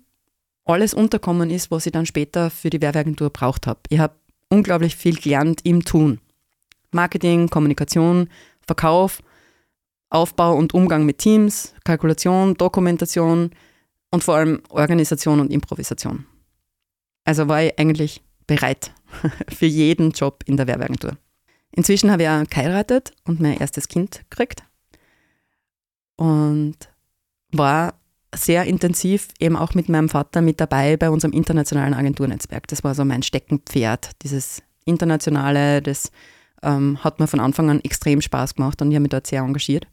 alles 0.64 0.92
unterkommen 0.92 1.50
ist, 1.50 1.70
was 1.70 1.86
ich 1.86 1.92
dann 1.92 2.06
später 2.06 2.50
für 2.50 2.68
die 2.68 2.80
Werbeagentur 2.80 3.30
braucht 3.30 3.66
habe. 3.66 3.80
Ich 3.88 4.00
habe 4.00 4.14
unglaublich 4.48 4.96
viel 4.96 5.16
gelernt 5.16 5.60
im 5.64 5.84
Tun. 5.84 6.20
Marketing, 6.90 7.48
Kommunikation, 7.48 8.28
Verkauf, 8.60 9.22
Aufbau 10.10 10.54
und 10.56 10.74
Umgang 10.74 11.06
mit 11.06 11.18
Teams, 11.18 11.74
Kalkulation, 11.84 12.54
Dokumentation 12.54 13.50
und 14.10 14.24
vor 14.24 14.34
allem 14.34 14.62
Organisation 14.68 15.40
und 15.40 15.50
Improvisation. 15.52 16.26
Also 17.24 17.48
war 17.48 17.62
ich 17.62 17.78
eigentlich 17.78 18.20
bereit 18.46 18.92
für 19.48 19.66
jeden 19.66 20.10
Job 20.10 20.42
in 20.46 20.56
der 20.56 20.66
Werbeagentur. 20.66 21.16
Inzwischen 21.74 22.10
habe 22.10 22.22
ich 22.22 22.28
auch 22.28 22.44
geheiratet 22.44 23.12
und 23.24 23.40
mein 23.40 23.56
erstes 23.58 23.88
Kind 23.88 24.22
gekriegt 24.28 24.62
und 26.16 26.76
war 27.50 27.94
sehr 28.34 28.64
intensiv 28.64 29.28
eben 29.38 29.56
auch 29.56 29.74
mit 29.74 29.88
meinem 29.88 30.08
Vater 30.08 30.40
mit 30.40 30.60
dabei 30.60 30.96
bei 30.96 31.10
unserem 31.10 31.32
internationalen 31.32 31.94
Agenturnetzwerk. 31.94 32.66
Das 32.68 32.82
war 32.84 32.94
so 32.94 33.04
mein 33.04 33.22
Steckenpferd, 33.22 34.10
dieses 34.22 34.62
internationale, 34.84 35.82
das 35.82 36.10
ähm, 36.62 37.02
hat 37.02 37.20
mir 37.20 37.26
von 37.26 37.40
Anfang 37.40 37.70
an 37.70 37.80
extrem 37.80 38.20
Spaß 38.20 38.54
gemacht 38.54 38.80
und 38.80 38.90
ich 38.90 38.94
habe 38.94 39.02
mich 39.02 39.10
dort 39.10 39.26
sehr 39.26 39.42
engagiert. 39.42 39.86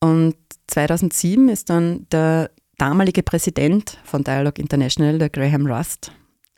Und 0.00 0.36
2007 0.68 1.48
ist 1.48 1.68
dann 1.70 2.06
der 2.10 2.50
damalige 2.78 3.22
Präsident 3.22 3.98
von 4.04 4.24
Dialogue 4.24 4.60
International, 4.60 5.18
der 5.18 5.30
Graham 5.30 5.66
Rust, 5.66 6.12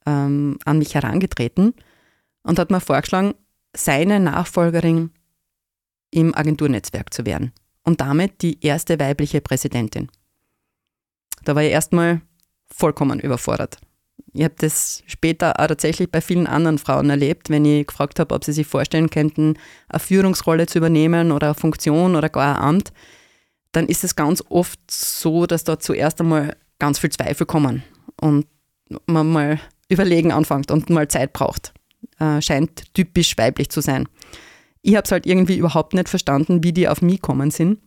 ähm, 0.07 0.59
an 0.65 0.79
mich 0.79 0.95
herangetreten 0.95 1.75
und 2.43 2.59
hat 2.59 2.71
mir 2.71 2.81
vorgeschlagen, 2.81 3.35
seine 3.75 4.21
Nachfolgerin 4.21 5.11
im 6.11 6.35
Agenturnetzwerk 6.35 7.13
zu 7.13 7.25
werden 7.27 7.53
und 7.85 8.01
damit 8.01 8.43
die 8.43 8.65
erste 8.65 8.99
weibliche 9.01 9.41
Präsidentin. 9.41 10.09
Da 11.45 11.55
war 11.55 11.63
ich 11.63 11.73
erstmal 11.73 12.21
vollkommen 12.71 13.21
überfordert. 13.21 13.79
Ich 14.35 14.45
habe 14.45 14.55
das 14.59 15.03
später 15.07 15.61
auch 15.61 15.67
tatsächlich 15.67 16.11
bei 16.11 16.21
vielen 16.21 16.47
anderen 16.47 16.79
Frauen 16.79 17.11
erlebt, 17.11 17.51
wenn 17.51 17.65
ich 17.65 17.87
gefragt 17.87 18.19
habe, 18.19 18.35
ob 18.35 18.45
sie 18.45 18.53
sich 18.53 18.67
vorstellen 18.67 19.11
könnten, 19.11 19.59
eine 19.89 20.01
Führungsrolle 20.01 20.67
zu 20.67 20.79
übernehmen 20.79 21.33
oder 21.33 21.49
eine 21.49 21.55
Funktion 21.55 22.17
oder 22.17 22.29
gar 22.29 22.57
ein 22.57 22.63
Amt, 22.63 22.93
dann 23.73 23.87
ist 23.87 24.05
es 24.05 24.17
ganz 24.17 24.43
oft 24.49 24.79
so, 24.91 25.47
dass 25.47 25.65
da 25.65 25.79
zuerst 25.79 26.21
einmal 26.21 26.57
ganz 26.79 26.99
viel 26.99 27.11
Zweifel 27.11 27.47
kommen 27.47 27.83
und 28.21 28.47
man 29.07 29.31
mal 29.31 29.61
überlegen 29.89 30.33
anfängt 30.33 30.71
und 30.71 30.89
mal 30.91 31.09
Zeit 31.09 31.33
braucht. 31.33 31.75
Äh, 32.23 32.41
scheint 32.41 32.95
typisch 32.95 33.37
weiblich 33.37 33.69
zu 33.71 33.81
sein. 33.81 34.07
Ich 34.83 34.95
habe 34.95 35.05
es 35.05 35.11
halt 35.11 35.27
irgendwie 35.27 35.57
überhaupt 35.57 35.93
nicht 35.93 36.09
verstanden, 36.09 36.63
wie 36.63 36.73
die 36.73 36.89
auf 36.89 37.03
mich 37.03 37.17
gekommen 37.17 37.51
sind. 37.51 37.81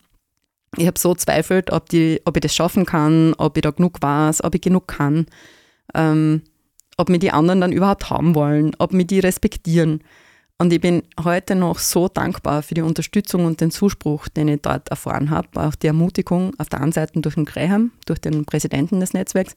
Ich 0.76 0.88
habe 0.88 1.00
so 1.00 1.16
zweifelt, 1.16 1.72
ob, 1.72 1.88
die, 1.88 2.22
ob 2.26 2.36
ich 2.36 2.42
das 2.42 2.54
schaffen 2.54 2.86
kann, 2.86 3.34
ob 3.38 3.56
ich 3.56 3.62
da 3.62 3.72
genug 3.72 4.02
weiß, 4.02 4.44
ob 4.44 4.54
ich 4.54 4.62
genug 4.62 4.90
kann, 4.90 5.28
ähm, 5.94 6.42
ob 6.98 7.08
mir 7.08 7.20
die 7.20 7.32
anderen 7.32 7.62
dann 7.62 7.72
überhaupt 7.72 8.10
haben 8.10 8.36
wollen, 8.36 8.74
ob 8.78 8.92
mir 8.92 9.06
die 9.06 9.20
respektieren. 9.20 10.02
Und 10.58 10.74
ich 10.74 10.82
bin 10.82 11.04
heute 11.24 11.56
noch 11.56 11.80
so 11.80 12.10
dankbar 12.10 12.62
für 12.62 12.74
die 12.74 12.82
Unterstützung 12.82 13.46
und 13.46 13.62
den 13.62 13.72
Zuspruch, 13.72 14.28
den 14.28 14.50
ich 14.50 14.62
dort 14.62 14.90
erfahren 14.90 15.30
habe. 15.30 15.48
Auch 15.54 15.76
die 15.76 15.88
Ermutigung 15.88 16.52
auf 16.58 16.68
der 16.68 16.82
einen 16.82 16.92
Seite 16.92 17.22
durch 17.22 17.36
den 17.36 17.46
Graham, 17.46 17.92
durch 18.06 18.20
den 18.20 18.44
Präsidenten 18.44 19.00
des 19.00 19.14
Netzwerks, 19.14 19.56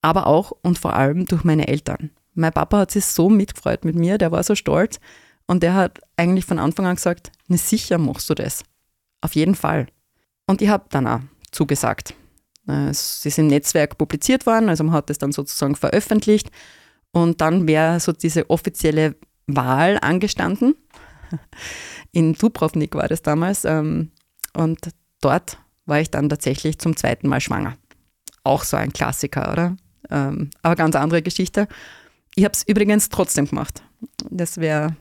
aber 0.00 0.28
auch 0.28 0.52
und 0.62 0.78
vor 0.78 0.94
allem 0.94 1.26
durch 1.26 1.42
meine 1.42 1.66
Eltern. 1.66 2.10
Mein 2.34 2.52
Papa 2.52 2.78
hat 2.78 2.90
sich 2.90 3.04
so 3.04 3.28
mitgefreut 3.28 3.84
mit 3.84 3.94
mir, 3.94 4.18
der 4.18 4.32
war 4.32 4.42
so 4.42 4.54
stolz 4.54 5.00
und 5.46 5.62
der 5.62 5.74
hat 5.74 6.00
eigentlich 6.16 6.44
von 6.44 6.58
Anfang 6.58 6.86
an 6.86 6.96
gesagt, 6.96 7.30
ne 7.48 7.58
sicher 7.58 7.98
machst 7.98 8.30
du 8.30 8.34
das. 8.34 8.64
Auf 9.20 9.34
jeden 9.34 9.54
Fall. 9.54 9.86
Und 10.46 10.62
ich 10.62 10.68
habe 10.68 10.84
dann 10.90 11.06
auch 11.06 11.20
zugesagt. 11.50 12.14
Äh, 12.68 12.88
es 12.88 13.24
ist 13.24 13.38
im 13.38 13.48
Netzwerk 13.48 13.98
publiziert 13.98 14.46
worden, 14.46 14.68
also 14.68 14.84
man 14.84 14.94
hat 14.94 15.10
es 15.10 15.18
dann 15.18 15.32
sozusagen 15.32 15.76
veröffentlicht. 15.76 16.50
Und 17.12 17.40
dann 17.40 17.68
wäre 17.68 18.00
so 18.00 18.12
diese 18.12 18.48
offizielle 18.48 19.16
Wahl 19.46 19.98
angestanden. 20.00 20.74
In 22.12 22.34
Dubrovnik 22.34 22.94
war 22.94 23.08
das 23.08 23.22
damals. 23.22 23.64
Ähm, 23.64 24.12
und 24.54 24.88
dort 25.20 25.58
war 25.84 26.00
ich 26.00 26.10
dann 26.10 26.28
tatsächlich 26.28 26.78
zum 26.78 26.96
zweiten 26.96 27.28
Mal 27.28 27.40
schwanger. 27.40 27.76
Auch 28.44 28.64
so 28.64 28.76
ein 28.76 28.92
Klassiker, 28.92 29.52
oder? 29.52 29.76
Ähm, 30.10 30.50
aber 30.62 30.76
ganz 30.76 30.96
andere 30.96 31.22
Geschichte. 31.22 31.68
Ich 32.34 32.44
habe 32.44 32.52
es 32.54 32.62
übrigens 32.66 33.08
trotzdem 33.08 33.46
gemacht. 33.46 33.82
Das 34.30 34.58
wäre, 34.58 34.96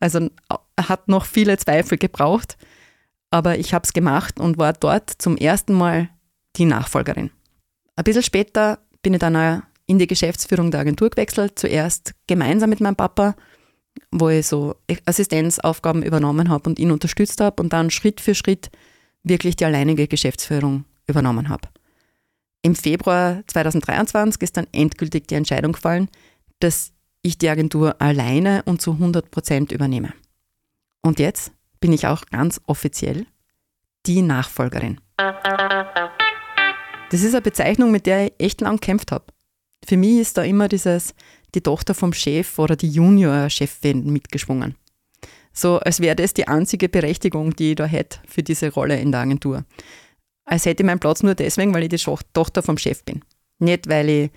also 0.00 0.30
hat 0.78 1.08
noch 1.08 1.26
viele 1.26 1.56
Zweifel 1.56 1.98
gebraucht 1.98 2.56
aber 3.30 3.58
ich 3.58 3.72
habe 3.72 3.84
es 3.84 3.92
gemacht 3.92 4.40
und 4.40 4.58
war 4.58 4.72
dort 4.72 5.10
zum 5.18 5.36
ersten 5.36 5.72
Mal 5.72 6.10
die 6.56 6.64
Nachfolgerin. 6.64 7.30
Ein 7.96 8.04
bisschen 8.04 8.22
später 8.22 8.80
bin 9.02 9.14
ich 9.14 9.20
dann 9.20 9.62
in 9.86 9.98
die 9.98 10.06
Geschäftsführung 10.06 10.70
der 10.70 10.80
Agentur 10.80 11.10
gewechselt, 11.10 11.58
zuerst 11.58 12.14
gemeinsam 12.26 12.70
mit 12.70 12.80
meinem 12.80 12.96
Papa, 12.96 13.36
wo 14.10 14.28
ich 14.28 14.46
so 14.46 14.76
Assistenzaufgaben 15.04 16.02
übernommen 16.02 16.48
habe 16.48 16.68
und 16.68 16.78
ihn 16.78 16.90
unterstützt 16.90 17.40
habe 17.40 17.62
und 17.62 17.72
dann 17.72 17.90
Schritt 17.90 18.20
für 18.20 18.34
Schritt 18.34 18.70
wirklich 19.22 19.56
die 19.56 19.64
alleinige 19.64 20.08
Geschäftsführung 20.08 20.84
übernommen 21.06 21.48
habe. 21.48 21.68
Im 22.62 22.74
Februar 22.74 23.42
2023 23.46 24.42
ist 24.42 24.56
dann 24.56 24.66
endgültig 24.72 25.28
die 25.28 25.34
Entscheidung 25.34 25.72
gefallen, 25.72 26.08
dass 26.60 26.92
ich 27.22 27.38
die 27.38 27.48
Agentur 27.48 28.00
alleine 28.00 28.62
und 28.64 28.80
zu 28.80 28.92
100 28.92 29.30
Prozent 29.30 29.72
übernehme. 29.72 30.12
Und 31.02 31.18
jetzt 31.18 31.52
bin 31.80 31.92
ich 31.92 32.06
auch 32.06 32.24
ganz 32.26 32.60
offiziell 32.66 33.26
die 34.06 34.22
Nachfolgerin. 34.22 35.00
Das 37.10 37.22
ist 37.22 37.34
eine 37.34 37.42
Bezeichnung, 37.42 37.90
mit 37.90 38.06
der 38.06 38.26
ich 38.26 38.32
echt 38.38 38.60
lang 38.60 38.76
gekämpft 38.76 39.12
habe. 39.12 39.24
Für 39.84 39.96
mich 39.96 40.18
ist 40.20 40.36
da 40.36 40.42
immer 40.42 40.68
dieses, 40.68 41.14
die 41.54 41.62
Tochter 41.62 41.94
vom 41.94 42.12
Chef 42.12 42.58
oder 42.58 42.76
die 42.76 42.90
Junior-Chefin 42.90 44.10
mitgeschwungen. 44.12 44.76
So 45.52 45.78
als 45.78 46.00
wäre 46.00 46.16
das 46.16 46.34
die 46.34 46.46
einzige 46.46 46.88
Berechtigung, 46.88 47.56
die 47.56 47.70
ich 47.70 47.76
da 47.76 47.86
hätte 47.86 48.20
für 48.26 48.42
diese 48.42 48.72
Rolle 48.72 49.00
in 49.00 49.10
der 49.10 49.22
Agentur. 49.22 49.64
Als 50.44 50.64
hätte 50.64 50.82
ich 50.82 50.86
meinen 50.86 51.00
Platz 51.00 51.22
nur 51.22 51.34
deswegen, 51.34 51.74
weil 51.74 51.82
ich 51.82 51.88
die 51.88 52.16
Tochter 52.32 52.62
vom 52.62 52.78
Chef 52.78 53.04
bin. 53.04 53.22
Nicht, 53.58 53.88
weil 53.88 54.08
ich 54.08 54.30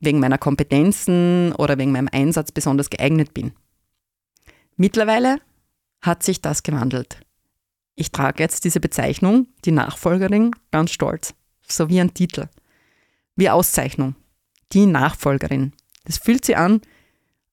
wegen 0.00 0.18
meiner 0.18 0.38
Kompetenzen 0.38 1.52
oder 1.52 1.78
wegen 1.78 1.92
meinem 1.92 2.08
Einsatz 2.10 2.52
besonders 2.52 2.90
geeignet 2.90 3.34
bin. 3.34 3.52
Mittlerweile 4.76 5.40
hat 6.00 6.22
sich 6.22 6.40
das 6.40 6.62
gewandelt. 6.62 7.20
Ich 7.94 8.12
trage 8.12 8.42
jetzt 8.42 8.64
diese 8.64 8.80
Bezeichnung, 8.80 9.48
die 9.64 9.72
Nachfolgerin, 9.72 10.52
ganz 10.70 10.90
stolz, 10.90 11.34
so 11.68 11.90
wie 11.90 12.00
ein 12.00 12.14
Titel, 12.14 12.48
wie 13.36 13.50
Auszeichnung, 13.50 14.14
die 14.72 14.86
Nachfolgerin. 14.86 15.72
Das 16.04 16.16
fühlt 16.16 16.44
sich 16.46 16.56
an, 16.56 16.80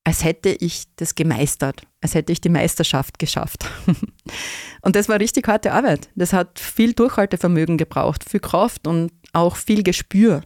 als 0.06 0.24
hätte 0.24 0.50
ich 0.50 0.86
das 0.96 1.16
gemeistert, 1.16 1.82
als 2.00 2.16
hätte 2.16 2.32
ich 2.32 2.40
die 2.40 2.48
Meisterschaft 2.48 3.20
geschafft. 3.20 3.70
und 4.82 4.96
das 4.96 5.10
war 5.10 5.20
richtig 5.20 5.50
harte 5.50 5.74
Arbeit. 5.74 6.10
Das 6.16 6.32
hat 6.32 6.60
viel 6.60 6.94
Durchhaltevermögen 6.94 7.78
gebraucht, 7.78 8.24
viel 8.24 8.40
Kraft 8.40 8.88
und 8.88 9.12
auch 9.34 9.58
viel 9.58 9.84
Gespür. 9.84 10.44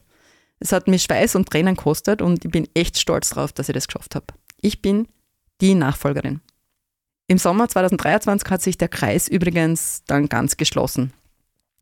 Es 0.61 0.71
hat 0.71 0.87
mir 0.87 0.99
Schweiß 0.99 1.35
und 1.35 1.49
Tränen 1.49 1.75
gekostet 1.75 2.21
und 2.21 2.45
ich 2.45 2.51
bin 2.51 2.67
echt 2.75 2.99
stolz 2.99 3.31
drauf, 3.31 3.51
dass 3.51 3.67
ich 3.67 3.73
das 3.73 3.87
geschafft 3.87 4.13
habe. 4.13 4.27
Ich 4.61 4.81
bin 4.81 5.07
die 5.59 5.73
Nachfolgerin. 5.73 6.39
Im 7.27 7.39
Sommer 7.39 7.67
2023 7.67 8.51
hat 8.51 8.61
sich 8.61 8.77
der 8.77 8.87
Kreis 8.87 9.27
übrigens 9.27 10.03
dann 10.05 10.29
ganz 10.29 10.57
geschlossen. 10.57 11.13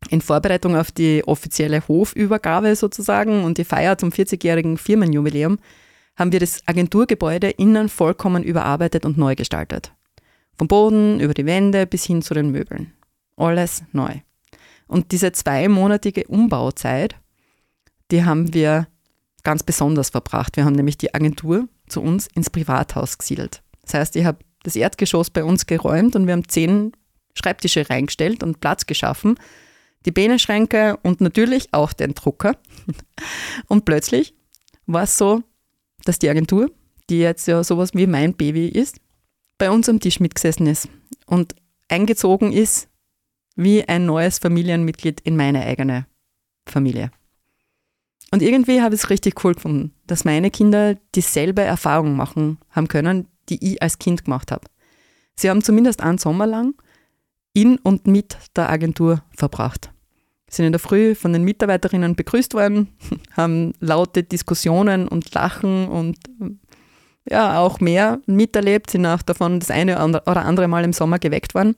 In 0.08 0.22
Vorbereitung 0.22 0.76
auf 0.76 0.90
die 0.90 1.22
offizielle 1.26 1.86
Hofübergabe 1.88 2.74
sozusagen 2.74 3.44
und 3.44 3.58
die 3.58 3.64
Feier 3.64 3.98
zum 3.98 4.10
40-jährigen 4.10 4.78
Firmenjubiläum 4.78 5.58
haben 6.16 6.32
wir 6.32 6.40
das 6.40 6.66
Agenturgebäude 6.66 7.50
innen 7.50 7.90
vollkommen 7.90 8.42
überarbeitet 8.42 9.04
und 9.04 9.18
neu 9.18 9.34
gestaltet. 9.34 9.92
Vom 10.56 10.68
Boden 10.68 11.20
über 11.20 11.34
die 11.34 11.44
Wände 11.44 11.86
bis 11.86 12.04
hin 12.04 12.22
zu 12.22 12.32
den 12.32 12.50
Möbeln. 12.50 12.94
Alles 13.36 13.82
neu. 13.92 14.20
Und 14.86 15.12
diese 15.12 15.32
zweimonatige 15.32 16.24
Umbauzeit, 16.28 17.16
die 18.10 18.24
haben 18.24 18.54
wir 18.54 18.88
ganz 19.42 19.62
besonders 19.62 20.10
verbracht. 20.10 20.56
Wir 20.56 20.64
haben 20.64 20.74
nämlich 20.74 20.98
die 20.98 21.14
Agentur 21.14 21.68
zu 21.88 22.02
uns 22.02 22.28
ins 22.34 22.50
Privathaus 22.50 23.18
gesiedelt. 23.18 23.62
Das 23.82 23.94
heißt, 23.94 24.16
ich 24.16 24.24
habe 24.24 24.38
das 24.62 24.76
Erdgeschoss 24.76 25.30
bei 25.30 25.44
uns 25.44 25.66
geräumt 25.66 26.14
und 26.16 26.26
wir 26.26 26.34
haben 26.34 26.48
zehn 26.48 26.92
Schreibtische 27.34 27.88
reingestellt 27.88 28.42
und 28.42 28.60
Platz 28.60 28.86
geschaffen, 28.86 29.38
die 30.04 30.10
Beneschränke 30.10 30.98
und 31.02 31.20
natürlich 31.20 31.72
auch 31.72 31.92
den 31.92 32.14
Drucker. 32.14 32.56
Und 33.68 33.84
plötzlich 33.84 34.34
war 34.86 35.02
es 35.02 35.18
so, 35.18 35.42
dass 36.04 36.18
die 36.18 36.28
Agentur, 36.30 36.70
die 37.10 37.18
jetzt 37.18 37.46
ja 37.46 37.62
sowas 37.62 37.90
wie 37.92 38.06
mein 38.06 38.34
Baby 38.34 38.66
ist, 38.68 38.98
bei 39.58 39.70
uns 39.70 39.88
am 39.90 40.00
Tisch 40.00 40.18
mitgesessen 40.18 40.66
ist 40.66 40.88
und 41.26 41.54
eingezogen 41.88 42.52
ist 42.52 42.88
wie 43.56 43.86
ein 43.86 44.06
neues 44.06 44.38
Familienmitglied 44.38 45.20
in 45.20 45.36
meine 45.36 45.64
eigene 45.64 46.06
Familie. 46.66 47.10
Und 48.30 48.42
irgendwie 48.42 48.80
habe 48.80 48.94
ich 48.94 49.02
es 49.02 49.10
richtig 49.10 49.44
cool 49.44 49.54
gefunden, 49.54 49.92
dass 50.06 50.24
meine 50.24 50.50
Kinder 50.50 50.96
dieselbe 51.14 51.62
Erfahrung 51.62 52.16
machen 52.16 52.58
haben 52.70 52.88
können, 52.88 53.26
die 53.48 53.72
ich 53.72 53.82
als 53.82 53.98
Kind 53.98 54.24
gemacht 54.24 54.52
habe. 54.52 54.66
Sie 55.34 55.50
haben 55.50 55.62
zumindest 55.62 56.02
einen 56.02 56.18
Sommer 56.18 56.46
lang 56.46 56.74
in 57.52 57.78
und 57.78 58.06
mit 58.06 58.38
der 58.54 58.70
Agentur 58.70 59.22
verbracht. 59.36 59.90
Sie 60.48 60.56
sind 60.56 60.66
in 60.66 60.72
der 60.72 60.80
Früh 60.80 61.14
von 61.14 61.32
den 61.32 61.44
Mitarbeiterinnen 61.44 62.14
begrüßt 62.14 62.54
worden, 62.54 62.88
haben 63.36 63.72
laute 63.80 64.22
Diskussionen 64.22 65.08
und 65.08 65.34
Lachen 65.34 65.88
und 65.88 66.18
ja, 67.28 67.58
auch 67.58 67.80
mehr 67.80 68.20
miterlebt, 68.26 68.90
sind 68.90 69.06
auch 69.06 69.22
davon 69.22 69.60
das 69.60 69.70
eine 69.70 70.02
oder 70.04 70.44
andere 70.44 70.68
Mal 70.68 70.84
im 70.84 70.92
Sommer 70.92 71.18
geweckt 71.18 71.54
worden, 71.54 71.76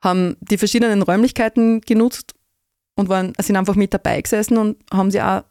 haben 0.00 0.36
die 0.40 0.58
verschiedenen 0.58 1.02
Räumlichkeiten 1.02 1.80
genutzt 1.80 2.34
und 2.96 3.08
waren, 3.08 3.32
sind 3.40 3.56
einfach 3.56 3.74
mit 3.74 3.92
dabei 3.92 4.20
gesessen 4.20 4.56
und 4.56 4.76
haben 4.92 5.10
sie 5.10 5.20
auch 5.20 5.44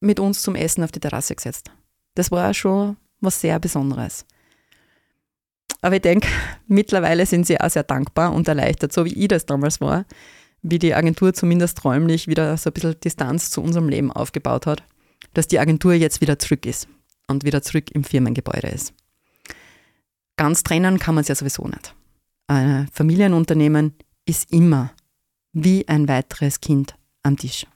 mit 0.00 0.18
uns 0.18 0.42
zum 0.42 0.54
Essen 0.54 0.82
auf 0.82 0.92
die 0.92 1.00
Terrasse 1.00 1.34
gesetzt. 1.34 1.70
Das 2.14 2.30
war 2.30 2.52
schon 2.54 2.96
was 3.20 3.40
sehr 3.40 3.58
Besonderes. 3.58 4.24
Aber 5.82 5.96
ich 5.96 6.02
denke, 6.02 6.28
mittlerweile 6.66 7.26
sind 7.26 7.46
sie 7.46 7.60
auch 7.60 7.70
sehr 7.70 7.84
dankbar 7.84 8.32
und 8.32 8.48
erleichtert, 8.48 8.92
so 8.92 9.04
wie 9.04 9.14
ich 9.14 9.28
das 9.28 9.46
damals 9.46 9.80
war, 9.80 10.04
wie 10.62 10.78
die 10.78 10.94
Agentur 10.94 11.32
zumindest 11.32 11.84
räumlich 11.84 12.28
wieder 12.28 12.56
so 12.56 12.70
ein 12.70 12.74
bisschen 12.74 13.00
Distanz 13.00 13.50
zu 13.50 13.62
unserem 13.62 13.88
Leben 13.88 14.12
aufgebaut 14.12 14.66
hat, 14.66 14.82
dass 15.34 15.48
die 15.48 15.58
Agentur 15.58 15.94
jetzt 15.94 16.20
wieder 16.20 16.38
zurück 16.38 16.66
ist 16.66 16.88
und 17.28 17.44
wieder 17.44 17.62
zurück 17.62 17.90
im 17.92 18.04
Firmengebäude 18.04 18.68
ist. 18.68 18.92
Ganz 20.36 20.62
trennen 20.62 20.98
kann 20.98 21.14
man 21.14 21.22
es 21.22 21.28
ja 21.28 21.34
sowieso 21.34 21.66
nicht. 21.66 21.94
Ein 22.46 22.88
Familienunternehmen 22.92 23.94
ist 24.24 24.52
immer 24.52 24.92
wie 25.52 25.86
ein 25.88 26.08
weiteres 26.08 26.60
Kind 26.60 26.94
am 27.22 27.36
Tisch. 27.36 27.66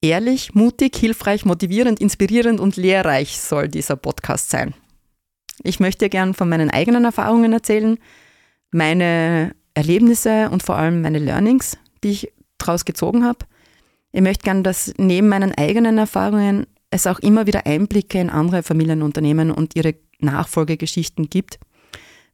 Ehrlich, 0.00 0.54
mutig, 0.54 0.96
hilfreich, 0.96 1.44
motivierend, 1.44 2.00
inspirierend 2.00 2.60
und 2.60 2.76
lehrreich 2.76 3.40
soll 3.40 3.68
dieser 3.68 3.96
Podcast 3.96 4.50
sein. 4.50 4.74
Ich 5.62 5.80
möchte 5.80 6.08
gern 6.10 6.34
von 6.34 6.48
meinen 6.48 6.70
eigenen 6.70 7.04
Erfahrungen 7.04 7.52
erzählen, 7.52 7.98
meine 8.70 9.54
Erlebnisse 9.74 10.50
und 10.50 10.62
vor 10.62 10.76
allem 10.76 11.00
meine 11.00 11.18
Learnings, 11.18 11.78
die 12.02 12.10
ich 12.10 12.32
daraus 12.58 12.84
gezogen 12.84 13.24
habe. 13.24 13.46
Ich 14.12 14.20
möchte 14.20 14.44
gern, 14.44 14.62
dass 14.62 14.92
neben 14.98 15.28
meinen 15.28 15.54
eigenen 15.54 15.98
Erfahrungen 15.98 16.66
es 16.90 17.06
auch 17.06 17.18
immer 17.18 17.46
wieder 17.46 17.66
Einblicke 17.66 18.20
in 18.20 18.30
andere 18.30 18.62
Familienunternehmen 18.62 19.50
und 19.50 19.74
ihre 19.74 19.94
Nachfolgegeschichten 20.20 21.28
gibt. 21.30 21.58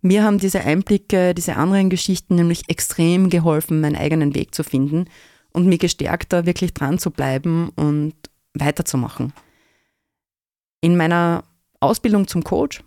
Mir 0.02 0.24
haben 0.24 0.38
diese 0.38 0.60
Einblicke, 0.60 1.34
diese 1.34 1.56
anderen 1.56 1.90
Geschichten 1.90 2.34
nämlich 2.34 2.68
extrem 2.68 3.28
geholfen, 3.28 3.80
meinen 3.80 3.96
eigenen 3.96 4.34
Weg 4.34 4.54
zu 4.54 4.64
finden 4.64 5.06
und 5.52 5.66
mir 5.66 5.78
gestärkt, 5.78 6.32
da 6.32 6.46
wirklich 6.46 6.72
dran 6.72 6.98
zu 6.98 7.10
bleiben 7.10 7.70
und 7.76 8.14
weiterzumachen. 8.54 9.32
In 10.80 10.96
meiner 10.96 11.44
Ausbildung 11.80 12.26
zum 12.26 12.44
Coach 12.44 12.82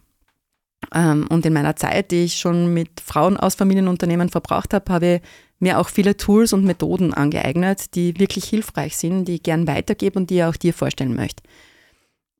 ähm, 0.93 1.27
und 1.29 1.46
in 1.46 1.53
meiner 1.53 1.75
Zeit, 1.75 2.12
die 2.12 2.24
ich 2.24 2.36
schon 2.36 2.74
mit 2.74 3.00
Frauen 3.00 3.38
aus 3.38 3.55
Familienunternehmen 3.55 4.29
verbracht 4.29 4.74
habe, 4.74 4.91
habe 4.91 5.15
ich 5.15 5.22
mir 5.60 5.79
auch 5.79 5.89
viele 5.89 6.17
Tools 6.17 6.51
und 6.51 6.65
Methoden 6.65 7.13
angeeignet, 7.13 7.96
die 7.96 8.20
wirklich 8.20 8.46
hilfreich 8.46 8.98
sind, 8.98 9.25
die 9.25 9.36
ich 9.36 9.43
gern 9.43 9.67
weitergebe 9.67 10.20
und 10.20 10.29
die 10.29 10.38
ich 10.38 10.43
auch 10.43 10.55
dir 10.55 10.74
vorstellen 10.74 11.15
möchte. 11.15 11.43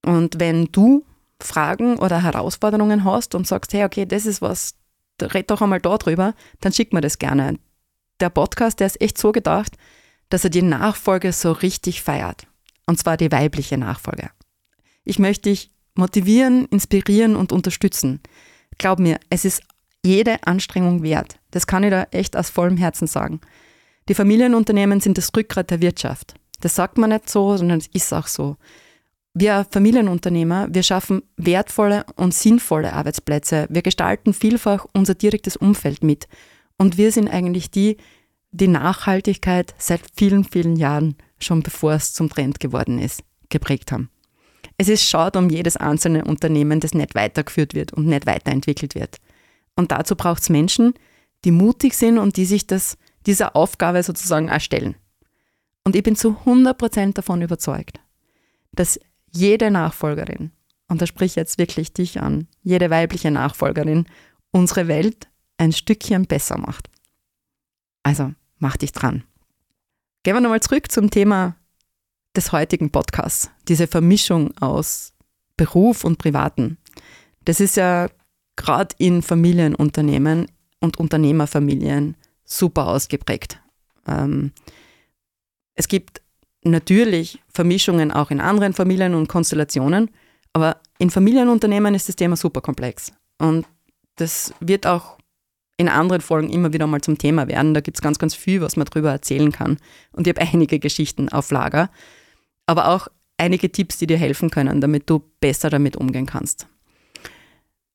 Und 0.06 0.40
wenn 0.40 0.66
du 0.72 1.04
Fragen 1.46 1.98
oder 1.98 2.24
Herausforderungen 2.24 3.04
hast 3.04 3.36
und 3.36 3.48
sagst, 3.48 3.74
hey, 3.74 3.84
okay, 3.84 4.06
das 4.06 4.26
ist 4.26 4.42
was, 4.42 4.76
red 5.22 5.52
doch 5.52 5.62
einmal 5.62 5.82
da 5.82 5.98
drüber, 5.98 6.34
dann 6.62 6.74
schick 6.74 6.94
mir 6.94 7.02
das 7.02 7.20
gerne. 7.20 7.58
Der 8.20 8.30
Podcast, 8.30 8.80
der 8.80 8.88
ist 8.88 9.02
echt 9.02 9.18
so 9.18 9.32
gedacht, 9.32 9.78
dass 10.30 10.44
er 10.44 10.50
die 10.50 10.62
Nachfolge 10.62 11.34
so 11.34 11.52
richtig 11.52 12.02
feiert. 12.02 12.48
Und 12.86 13.00
zwar 13.00 13.18
die 13.18 13.32
weibliche 13.32 13.78
Nachfolge. 13.78 14.30
Ich 15.04 15.20
möchte 15.20 15.50
dich 15.50 15.72
motivieren, 15.96 16.66
inspirieren 16.66 17.36
und 17.36 17.52
unterstützen. 17.52 18.22
Glaub 18.78 19.00
mir, 19.00 19.20
es 19.30 19.46
ist 19.46 19.62
jede 20.04 20.46
Anstrengung 20.46 21.04
wert. 21.04 21.40
Das 21.52 21.68
kann 21.68 21.84
ich 21.84 21.92
da 21.92 22.08
echt 22.12 22.36
aus 22.36 22.50
vollem 22.50 22.78
Herzen 22.78 23.08
sagen. 23.08 23.42
Die 24.10 24.16
Familienunternehmen 24.16 25.00
sind 25.00 25.18
das 25.18 25.32
Rückgrat 25.36 25.70
der 25.70 25.82
Wirtschaft. 25.82 26.34
Das 26.60 26.76
sagt 26.76 26.98
man 26.98 27.12
nicht 27.12 27.30
so, 27.30 27.56
sondern 27.56 27.80
es 27.80 27.88
ist 27.88 28.14
auch 28.14 28.28
so. 28.28 28.58
Wir 29.36 29.66
Familienunternehmer, 29.72 30.68
wir 30.72 30.84
schaffen 30.84 31.24
wertvolle 31.38 32.06
und 32.16 32.36
sinnvolle 32.36 32.94
Arbeitsplätze. 32.94 33.66
Wir 33.70 33.82
gestalten 33.82 34.32
vielfach 34.32 34.86
unser 34.94 35.16
direktes 35.16 35.58
Umfeld 35.58 36.04
mit. 36.04 36.28
Und 36.78 36.98
wir 36.98 37.12
sind 37.12 37.30
eigentlich 37.30 37.72
die, 37.72 37.98
die 38.52 38.68
Nachhaltigkeit 38.68 39.74
seit 39.80 40.02
vielen, 40.16 40.44
vielen 40.44 40.76
Jahren, 40.76 41.16
schon 41.40 41.64
bevor 41.64 41.94
es 41.94 42.14
zum 42.14 42.30
Trend 42.30 42.60
geworden 42.60 43.00
ist, 43.00 43.24
geprägt 43.50 43.92
haben. 43.92 44.12
Es 44.78 44.88
ist 44.88 45.04
schade 45.04 45.40
um 45.40 45.50
jedes 45.50 45.78
einzelne 45.78 46.26
Unternehmen, 46.26 46.80
das 46.80 46.94
nicht 46.94 47.16
weitergeführt 47.16 47.74
wird 47.74 47.92
und 47.92 48.06
nicht 48.06 48.28
weiterentwickelt 48.28 48.94
wird. 48.94 49.18
Und 49.76 49.92
dazu 49.92 50.16
braucht 50.16 50.44
es 50.44 50.50
Menschen, 50.50 50.94
die 51.44 51.52
mutig 51.52 51.96
sind 51.96 52.20
und 52.20 52.38
die 52.38 52.46
sich 52.46 52.68
das, 52.68 52.98
dieser 53.26 53.56
Aufgabe 53.56 54.04
sozusagen 54.04 54.48
erstellen. 54.48 54.96
Und 55.84 55.96
ich 55.96 56.04
bin 56.04 56.16
zu 56.16 56.38
100% 56.46 57.14
davon 57.14 57.42
überzeugt, 57.42 58.00
dass 58.72 59.00
jede 59.34 59.72
Nachfolgerin, 59.72 60.52
und 60.88 61.02
da 61.02 61.08
sprich 61.08 61.32
ich 61.32 61.36
jetzt 61.36 61.58
wirklich 61.58 61.94
dich 61.94 62.22
an, 62.22 62.48
jede 62.62 62.90
weibliche 62.90 63.32
Nachfolgerin, 63.32 64.06
unsere 64.52 64.88
Welt 64.88 65.28
ein 65.58 65.72
Stückchen 65.72 66.26
besser 66.26 66.58
macht. 66.58 66.90
Also 68.04 68.34
mach 68.60 68.78
dich 68.78 68.92
dran. 68.92 69.24
Gehen 70.24 70.36
wir 70.36 70.42
nochmal 70.42 70.62
zurück 70.62 70.92
zum 70.92 71.10
Thema 71.10 71.56
des 72.36 72.52
heutigen 72.52 72.92
Podcasts, 72.92 73.50
diese 73.68 73.88
Vermischung 73.88 74.56
aus 74.58 75.14
Beruf 75.58 76.04
und 76.04 76.18
Privaten. 76.18 76.78
Das 77.46 77.60
ist 77.60 77.76
ja 77.76 78.10
gerade 78.56 78.96
in 78.98 79.22
Familienunternehmen 79.22 80.48
und 80.80 80.98
Unternehmerfamilien 80.98 82.16
super 82.44 82.88
ausgeprägt. 82.88 83.62
Ähm, 84.08 84.52
es 85.76 85.88
gibt 85.88 86.22
natürlich 86.64 87.40
Vermischungen 87.54 88.12
auch 88.12 88.32
in 88.32 88.42
anderen 88.42 88.74
Familien 88.74 89.16
und 89.16 89.28
Konstellationen, 89.28 90.10
aber 90.54 90.78
in 91.00 91.10
Familienunternehmen 91.10 91.96
ist 91.96 92.10
das 92.10 92.16
Thema 92.16 92.36
super 92.36 92.62
komplex. 92.62 93.12
Und 93.40 93.66
das 94.16 94.54
wird 94.60 94.86
auch 94.86 95.18
in 95.78 95.90
anderen 95.90 96.22
Folgen 96.22 96.50
immer 96.50 96.72
wieder 96.72 96.88
mal 96.88 97.02
zum 97.02 97.18
Thema 97.18 97.48
werden. 97.48 97.74
Da 97.74 97.82
gibt 97.82 97.98
es 97.98 98.02
ganz, 98.02 98.20
ganz 98.20 98.36
viel, 98.36 98.62
was 98.62 98.76
man 98.76 98.86
darüber 98.86 99.12
erzählen 99.12 99.52
kann. 99.52 99.78
Und 100.12 100.28
ich 100.28 100.34
habe 100.36 100.48
einige 100.48 100.80
Geschichten 100.80 101.30
auf 101.30 101.52
Lager, 101.52 101.90
aber 102.68 102.90
auch 102.90 103.08
einige 103.38 103.72
Tipps, 103.72 103.98
die 103.98 104.08
dir 104.08 104.18
helfen 104.18 104.50
können, 104.52 104.82
damit 104.82 105.10
du 105.10 105.24
besser 105.40 105.70
damit 105.70 105.98
umgehen 105.98 106.26
kannst. 106.26 106.68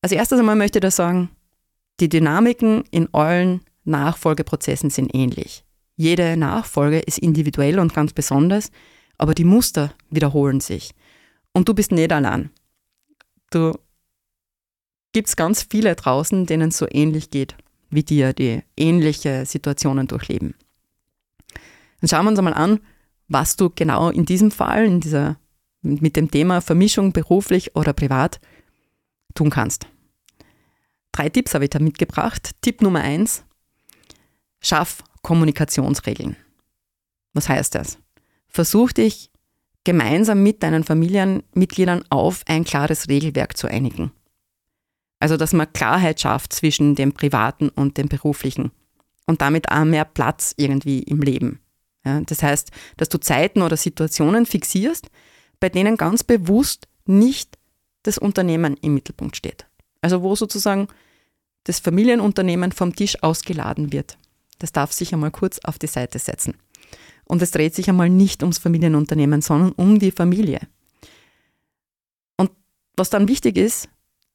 Als 0.01 0.11
erstes 0.11 0.39
einmal 0.39 0.55
möchte 0.55 0.79
ich 0.79 0.81
da 0.81 0.91
sagen, 0.91 1.29
die 1.99 2.09
Dynamiken 2.09 2.83
in 2.91 3.13
allen 3.13 3.61
Nachfolgeprozessen 3.83 4.89
sind 4.89 5.13
ähnlich. 5.13 5.63
Jede 5.99 6.37
Nachfolge 6.37 6.99
ist 6.99 7.19
individuell 7.19 7.77
und 7.77 7.93
ganz 7.93 8.13
besonders, 8.13 8.71
aber 9.17 9.33
die 9.33 9.43
Muster 9.43 9.93
wiederholen 10.09 10.61
sich. 10.61 10.95
Und 11.51 11.67
du 11.67 11.73
bist 11.73 11.91
nicht 11.91 12.13
allein. 12.13 12.51
Du 13.51 13.77
gibt's 15.11 15.35
ganz 15.35 15.67
viele 15.69 15.93
draußen, 15.95 16.45
denen 16.45 16.69
es 16.69 16.77
so 16.77 16.87
ähnlich 16.89 17.31
geht 17.31 17.57
wie 17.89 18.03
dir, 18.03 18.31
die 18.31 18.63
ähnliche 18.77 19.45
Situationen 19.45 20.07
durchleben. 20.07 20.55
Dann 21.99 22.07
schauen 22.07 22.23
wir 22.23 22.29
uns 22.29 22.39
einmal 22.39 22.53
an, 22.53 22.79
was 23.27 23.57
du 23.57 23.69
genau 23.69 24.09
in 24.09 24.25
diesem 24.25 24.51
Fall, 24.51 24.85
in 24.85 25.01
dieser, 25.01 25.37
mit 25.81 26.15
dem 26.15 26.31
Thema 26.31 26.61
Vermischung 26.61 27.11
beruflich 27.11 27.75
oder 27.75 27.91
privat 27.91 28.39
tun 29.35 29.49
kannst. 29.49 29.85
Drei 31.11 31.27
Tipps 31.27 31.53
habe 31.53 31.65
ich 31.65 31.71
da 31.71 31.79
mitgebracht. 31.79 32.51
Tipp 32.61 32.81
Nummer 32.81 33.01
eins, 33.01 33.43
schaff 34.61 35.03
Kommunikationsregeln. 35.21 36.35
Was 37.33 37.49
heißt 37.49 37.75
das? 37.75 37.97
Versuch 38.47 38.91
dich 38.91 39.31
gemeinsam 39.83 40.43
mit 40.43 40.63
deinen 40.63 40.83
Familienmitgliedern 40.83 42.03
auf 42.09 42.43
ein 42.47 42.63
klares 42.63 43.07
Regelwerk 43.07 43.57
zu 43.57 43.67
einigen. 43.67 44.11
Also, 45.19 45.37
dass 45.37 45.53
man 45.53 45.71
Klarheit 45.73 46.19
schafft 46.21 46.53
zwischen 46.53 46.95
dem 46.95 47.13
Privaten 47.13 47.69
und 47.69 47.97
dem 47.97 48.07
Beruflichen 48.07 48.71
und 49.27 49.41
damit 49.41 49.69
auch 49.69 49.85
mehr 49.85 50.05
Platz 50.05 50.53
irgendwie 50.57 50.99
im 51.03 51.21
Leben. 51.21 51.59
Ja, 52.05 52.21
das 52.21 52.41
heißt, 52.41 52.71
dass 52.97 53.09
du 53.09 53.19
Zeiten 53.19 53.61
oder 53.61 53.77
Situationen 53.77 54.45
fixierst, 54.45 55.09
bei 55.59 55.69
denen 55.69 55.97
ganz 55.97 56.23
bewusst 56.23 56.87
nicht 57.05 57.57
das 58.03 58.17
Unternehmen 58.17 58.77
im 58.81 58.93
Mittelpunkt 58.93 59.35
steht. 59.35 59.67
Also 60.01 60.21
wo 60.21 60.35
sozusagen 60.35 60.87
das 61.65 61.79
Familienunternehmen 61.79 62.71
vom 62.71 62.95
Tisch 62.95 63.21
ausgeladen 63.21 63.91
wird. 63.91 64.17
Das 64.59 64.71
darf 64.71 64.91
sich 64.91 65.13
einmal 65.13 65.31
kurz 65.31 65.59
auf 65.63 65.79
die 65.79 65.87
Seite 65.87 66.19
setzen. 66.19 66.55
Und 67.25 67.41
es 67.41 67.51
dreht 67.51 67.75
sich 67.75 67.89
einmal 67.89 68.09
nicht 68.09 68.43
ums 68.43 68.57
Familienunternehmen, 68.57 69.41
sondern 69.41 69.71
um 69.73 69.99
die 69.99 70.11
Familie. 70.11 70.59
Und 72.37 72.51
was 72.95 73.09
dann 73.09 73.27
wichtig 73.27 73.57
ist, 73.57 73.89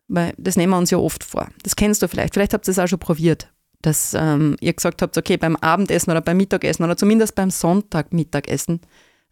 weil 0.08 0.34
das 0.36 0.56
nehmen 0.56 0.72
wir 0.72 0.78
uns 0.78 0.90
ja 0.90 0.98
oft 0.98 1.24
vor. 1.24 1.48
Das 1.62 1.76
kennst 1.76 2.02
du 2.02 2.08
vielleicht. 2.08 2.34
Vielleicht 2.34 2.54
habt 2.54 2.68
ihr 2.68 2.72
es 2.72 2.78
auch 2.78 2.88
schon 2.88 2.98
probiert, 2.98 3.52
dass 3.82 4.14
ähm, 4.14 4.56
ihr 4.60 4.72
gesagt 4.72 5.02
habt, 5.02 5.16
okay, 5.16 5.36
beim 5.36 5.56
Abendessen 5.56 6.10
oder 6.10 6.20
beim 6.20 6.36
Mittagessen 6.36 6.84
oder 6.84 6.96
zumindest 6.96 7.34
beim 7.34 7.50
Sonntagmittagessen 7.50 8.80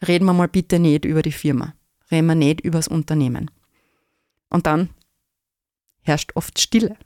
reden 0.07 0.25
wir 0.25 0.33
mal 0.33 0.49
bitte 0.49 0.79
nicht 0.79 1.05
über 1.05 1.23
die 1.23 1.33
Firma. 1.33 1.75
Reden 2.11 2.27
wir 2.27 2.35
nicht 2.35 2.61
über 2.63 2.79
das 2.79 2.89
Unternehmen. 2.89 3.51
Und 4.51 4.67
dann 4.67 4.91
herrscht 6.03 6.33
oft 6.35 6.61
Stille. 6.61 6.97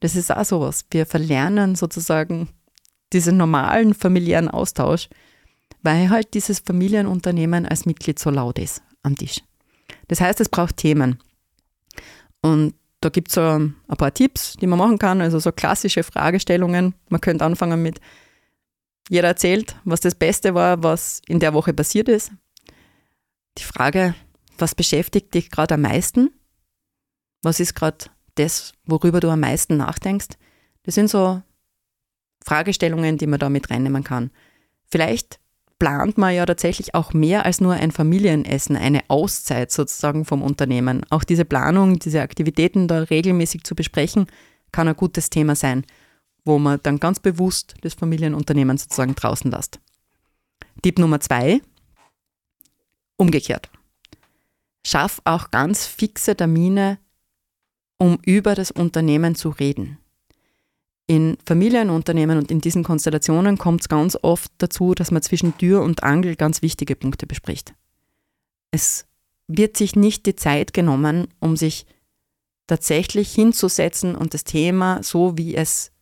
Das 0.00 0.16
ist 0.16 0.30
auch 0.30 0.44
sowas. 0.44 0.84
Wir 0.90 1.06
verlernen 1.06 1.76
sozusagen 1.76 2.48
diesen 3.14 3.36
normalen 3.36 3.94
familiären 3.94 4.48
Austausch, 4.48 5.08
weil 5.82 6.10
halt 6.10 6.34
dieses 6.34 6.58
Familienunternehmen 6.58 7.66
als 7.66 7.86
Mitglied 7.86 8.18
so 8.18 8.30
laut 8.30 8.58
ist 8.58 8.82
am 9.02 9.16
Tisch. 9.16 9.42
Das 10.08 10.20
heißt, 10.20 10.40
es 10.40 10.48
braucht 10.48 10.76
Themen. 10.76 11.20
Und 12.42 12.74
da 13.00 13.10
gibt 13.10 13.28
es 13.28 13.34
so 13.34 13.42
ein 13.42 13.74
paar 13.98 14.12
Tipps, 14.12 14.54
die 14.54 14.66
man 14.66 14.78
machen 14.78 14.98
kann, 14.98 15.20
also 15.20 15.38
so 15.38 15.52
klassische 15.52 16.02
Fragestellungen. 16.02 16.94
Man 17.08 17.20
könnte 17.20 17.44
anfangen 17.44 17.82
mit, 17.82 18.00
jeder 19.10 19.28
erzählt, 19.28 19.76
was 19.84 20.00
das 20.00 20.14
Beste 20.14 20.54
war, 20.54 20.82
was 20.82 21.20
in 21.28 21.38
der 21.38 21.52
Woche 21.52 21.74
passiert 21.74 22.08
ist. 22.08 22.32
Die 23.58 23.64
Frage, 23.64 24.14
was 24.58 24.74
beschäftigt 24.74 25.34
dich 25.34 25.50
gerade 25.50 25.74
am 25.74 25.82
meisten? 25.82 26.30
Was 27.42 27.60
ist 27.60 27.74
gerade 27.74 28.06
das, 28.36 28.72
worüber 28.86 29.20
du 29.20 29.28
am 29.28 29.40
meisten 29.40 29.76
nachdenkst? 29.76 30.28
Das 30.84 30.94
sind 30.94 31.08
so 31.08 31.42
Fragestellungen, 32.44 33.18
die 33.18 33.26
man 33.26 33.40
da 33.40 33.48
mit 33.48 33.70
reinnehmen 33.70 34.04
kann. 34.04 34.30
Vielleicht 34.86 35.40
plant 35.78 36.18
man 36.18 36.34
ja 36.34 36.46
tatsächlich 36.46 36.94
auch 36.94 37.12
mehr 37.12 37.44
als 37.44 37.60
nur 37.60 37.72
ein 37.74 37.90
Familienessen, 37.90 38.76
eine 38.76 39.02
Auszeit 39.08 39.72
sozusagen 39.72 40.24
vom 40.24 40.42
Unternehmen. 40.42 41.04
Auch 41.10 41.24
diese 41.24 41.44
Planung, 41.44 41.98
diese 41.98 42.22
Aktivitäten 42.22 42.86
da 42.86 43.00
regelmäßig 43.00 43.64
zu 43.64 43.74
besprechen, 43.74 44.26
kann 44.72 44.88
ein 44.88 44.96
gutes 44.96 45.30
Thema 45.30 45.56
sein, 45.56 45.84
wo 46.44 46.58
man 46.58 46.80
dann 46.82 47.00
ganz 47.00 47.18
bewusst 47.18 47.74
das 47.80 47.94
Familienunternehmen 47.94 48.78
sozusagen 48.78 49.14
draußen 49.14 49.50
lässt. 49.50 49.80
Tipp 50.82 50.98
Nummer 50.98 51.20
zwei, 51.20 51.60
umgekehrt. 53.16 53.70
Schaff 54.86 55.22
auch 55.24 55.50
ganz 55.50 55.86
fixe 55.86 56.36
Termine, 56.36 56.98
um 57.98 58.18
über 58.24 58.54
das 58.54 58.70
Unternehmen 58.70 59.34
zu 59.34 59.48
reden. 59.48 59.98
In 61.06 61.36
Familienunternehmen 61.44 62.38
und 62.38 62.50
in 62.50 62.60
diesen 62.60 62.82
Konstellationen 62.82 63.58
kommt 63.58 63.82
es 63.82 63.88
ganz 63.88 64.16
oft 64.22 64.50
dazu, 64.58 64.94
dass 64.94 65.10
man 65.10 65.20
zwischen 65.20 65.56
Tür 65.58 65.82
und 65.82 66.02
Angel 66.02 66.34
ganz 66.34 66.62
wichtige 66.62 66.96
Punkte 66.96 67.26
bespricht. 67.26 67.74
Es 68.70 69.06
wird 69.46 69.76
sich 69.76 69.96
nicht 69.96 70.24
die 70.24 70.36
Zeit 70.36 70.72
genommen, 70.72 71.28
um 71.40 71.56
sich 71.56 71.86
tatsächlich 72.66 73.32
hinzusetzen 73.32 74.14
und 74.14 74.32
das 74.32 74.44
Thema, 74.44 75.02
so 75.02 75.36
wie 75.36 75.54
es 75.54 75.92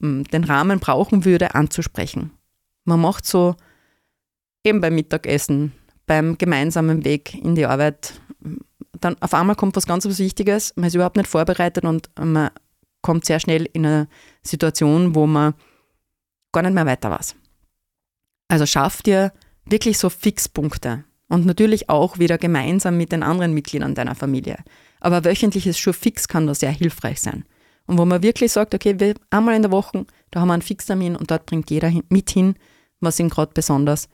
hm, 0.00 0.24
den 0.24 0.42
Rahmen 0.42 0.80
brauchen 0.80 1.24
würde, 1.24 1.54
anzusprechen. 1.54 2.32
Man 2.84 3.00
macht 3.00 3.24
so 3.24 3.54
eben 4.64 4.80
beim 4.80 4.96
Mittagessen, 4.96 5.72
beim 6.06 6.36
gemeinsamen 6.36 7.04
Weg 7.04 7.34
in 7.34 7.54
die 7.54 7.66
Arbeit, 7.66 8.20
dann 9.00 9.16
auf 9.20 9.34
einmal 9.34 9.56
kommt 9.56 9.76
was 9.76 9.86
ganz 9.86 10.04
was 10.04 10.18
Wichtiges, 10.18 10.72
man 10.76 10.86
ist 10.86 10.94
überhaupt 10.94 11.16
nicht 11.16 11.28
vorbereitet 11.28 11.84
und 11.84 12.10
man 12.18 12.50
kommt 13.02 13.24
sehr 13.24 13.40
schnell 13.40 13.68
in 13.72 13.84
eine 13.84 14.08
Situation, 14.42 15.14
wo 15.14 15.26
man 15.26 15.54
gar 16.52 16.62
nicht 16.62 16.74
mehr 16.74 16.86
weiter 16.86 17.10
weiß. 17.10 17.34
Also 18.48 18.66
schaff 18.66 19.02
dir 19.02 19.32
wirklich 19.64 19.98
so 19.98 20.08
Fixpunkte 20.08 21.04
und 21.28 21.46
natürlich 21.46 21.88
auch 21.88 22.18
wieder 22.18 22.38
gemeinsam 22.38 22.96
mit 22.96 23.12
den 23.12 23.22
anderen 23.22 23.54
Mitgliedern 23.54 23.94
deiner 23.94 24.14
Familie. 24.14 24.58
Aber 25.00 25.24
wöchentliches 25.24 25.78
schon 25.78 25.94
fix 25.94 26.28
kann 26.28 26.46
da 26.46 26.54
sehr 26.54 26.70
hilfreich 26.70 27.20
sein. 27.20 27.44
Und 27.86 27.98
wo 27.98 28.04
man 28.04 28.22
wirklich 28.22 28.52
sagt, 28.52 28.74
okay, 28.74 29.00
wir, 29.00 29.14
einmal 29.30 29.56
in 29.56 29.62
der 29.62 29.72
Woche, 29.72 30.06
da 30.30 30.40
haben 30.40 30.48
wir 30.48 30.54
einen 30.54 30.62
Fixtermin 30.62 31.16
und 31.16 31.30
dort 31.30 31.46
bringt 31.46 31.70
jeder 31.70 31.90
mit 32.08 32.30
hin, 32.30 32.54
was 33.00 33.18
ihn 33.18 33.28
gerade 33.28 33.52
besonders 33.54 34.08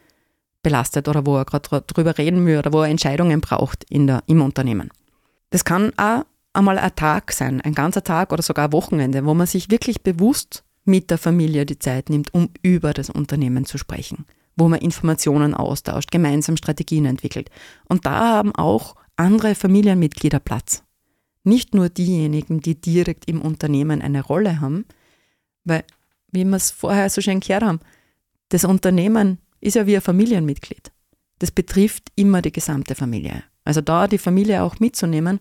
belastet 0.63 1.09
oder 1.09 1.27
wo 1.27 1.37
er 1.37 1.45
gerade 1.45 1.83
drüber 1.83 2.17
reden 2.17 2.47
will 2.47 2.59
oder 2.59 2.73
wo 2.73 2.83
er 2.83 2.89
Entscheidungen 2.89 3.41
braucht 3.41 3.85
in 3.91 4.07
der, 4.07 4.23
im 4.27 4.41
Unternehmen. 4.41 4.91
Das 5.51 5.65
kann 5.65 5.93
auch 5.99 6.25
einmal 6.53 6.79
ein 6.79 6.95
Tag 6.97 7.33
sein, 7.33 7.61
ein 7.61 7.75
ganzer 7.75 8.03
Tag 8.03 8.33
oder 8.33 8.43
sogar 8.43 8.67
ein 8.67 8.73
Wochenende, 8.73 9.25
wo 9.25 9.35
man 9.35 9.47
sich 9.47 9.71
wirklich 9.71 10.03
bewusst 10.03 10.65
mit 10.85 11.11
der 11.11 11.19
Familie 11.19 11.67
die 11.67 11.79
Zeit 11.79 12.09
nimmt, 12.11 12.33
um 12.33 12.49
über 12.63 12.93
das 12.95 13.11
Unternehmen 13.11 13.67
zu 13.67 13.79
sprechen, 13.79 14.25
wo 14.57 14.69
man 14.69 14.81
Informationen 14.81 15.55
austauscht, 15.55 16.11
gemeinsam 16.11 16.57
Strategien 16.57 17.05
entwickelt. 17.05 17.51
Und 17.89 18.07
da 18.07 18.37
haben 18.37 18.55
auch 18.55 18.97
andere 19.17 19.55
Familienmitglieder 19.55 20.41
Platz. 20.41 20.83
Nicht 21.45 21.75
nur 21.75 21.89
diejenigen, 21.89 22.61
die 22.61 22.81
direkt 22.81 23.29
im 23.29 23.41
Unternehmen 23.43 24.03
eine 24.03 24.23
Rolle 24.23 24.61
haben, 24.61 24.87
weil, 25.65 25.85
wie 26.33 26.45
wir 26.45 26.57
es 26.57 26.71
vorher 26.71 27.11
so 27.11 27.21
schön 27.21 27.41
gehört 27.41 27.63
haben, 27.63 27.81
das 28.49 28.65
Unternehmen 28.65 29.39
ist 29.61 29.75
ja 29.75 29.87
wie 29.87 29.97
ein 29.97 30.03
Familienmitglied. 30.03 30.91
Das 31.39 31.51
betrifft 31.51 32.09
immer 32.17 32.43
die 32.43 32.53
gesamte 32.53 32.95
Familie. 32.95 33.45
Also 33.65 33.81
da 33.81 34.09
die 34.09 34.19
Familie 34.19 34.63
auch 34.63 34.81
mitzunehmen 34.81 35.41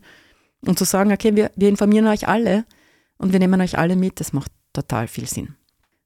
und 0.65 0.77
zu 0.77 0.85
sagen, 0.85 1.11
okay, 1.11 1.35
wir, 1.35 1.51
wir 1.55 1.69
informieren 1.69 2.07
euch 2.07 2.27
alle 2.27 2.65
und 3.17 3.33
wir 3.33 3.39
nehmen 3.39 3.61
euch 3.61 3.77
alle 3.77 3.95
mit, 3.95 4.19
das 4.19 4.33
macht 4.33 4.51
total 4.73 5.07
viel 5.07 5.27
Sinn. 5.27 5.55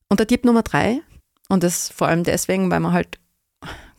Und 0.10 0.20
der 0.20 0.28
Tipp 0.28 0.46
Nummer 0.46 0.64
drei, 0.64 1.02
und 1.50 1.64
das 1.64 1.90
vor 1.90 2.08
allem 2.08 2.24
deswegen, 2.24 2.72
weil 2.72 2.80
man 2.80 2.94
halt 2.94 3.20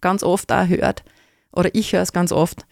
ganz 0.01 0.23
oft 0.23 0.51
auch 0.53 0.69
hört, 0.69 1.05
oder 1.53 1.75
ich 1.75 1.93
höre 1.93 2.03
es 2.03 2.13
ganz 2.13 2.33
oft, 2.33 2.67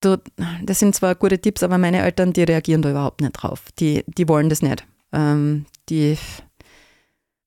du, 0.00 0.18
das 0.62 0.78
sind 0.78 0.94
zwar 0.94 1.14
gute 1.14 1.40
Tipps, 1.40 1.62
aber 1.62 1.78
meine 1.78 2.02
Eltern, 2.02 2.32
die 2.32 2.42
reagieren 2.42 2.82
da 2.82 2.90
überhaupt 2.90 3.20
nicht 3.20 3.32
drauf. 3.32 3.62
Die, 3.78 4.04
die 4.06 4.28
wollen 4.28 4.48
das 4.48 4.62
nicht. 4.62 4.84
Ähm, 5.12 5.66
die, 5.88 6.18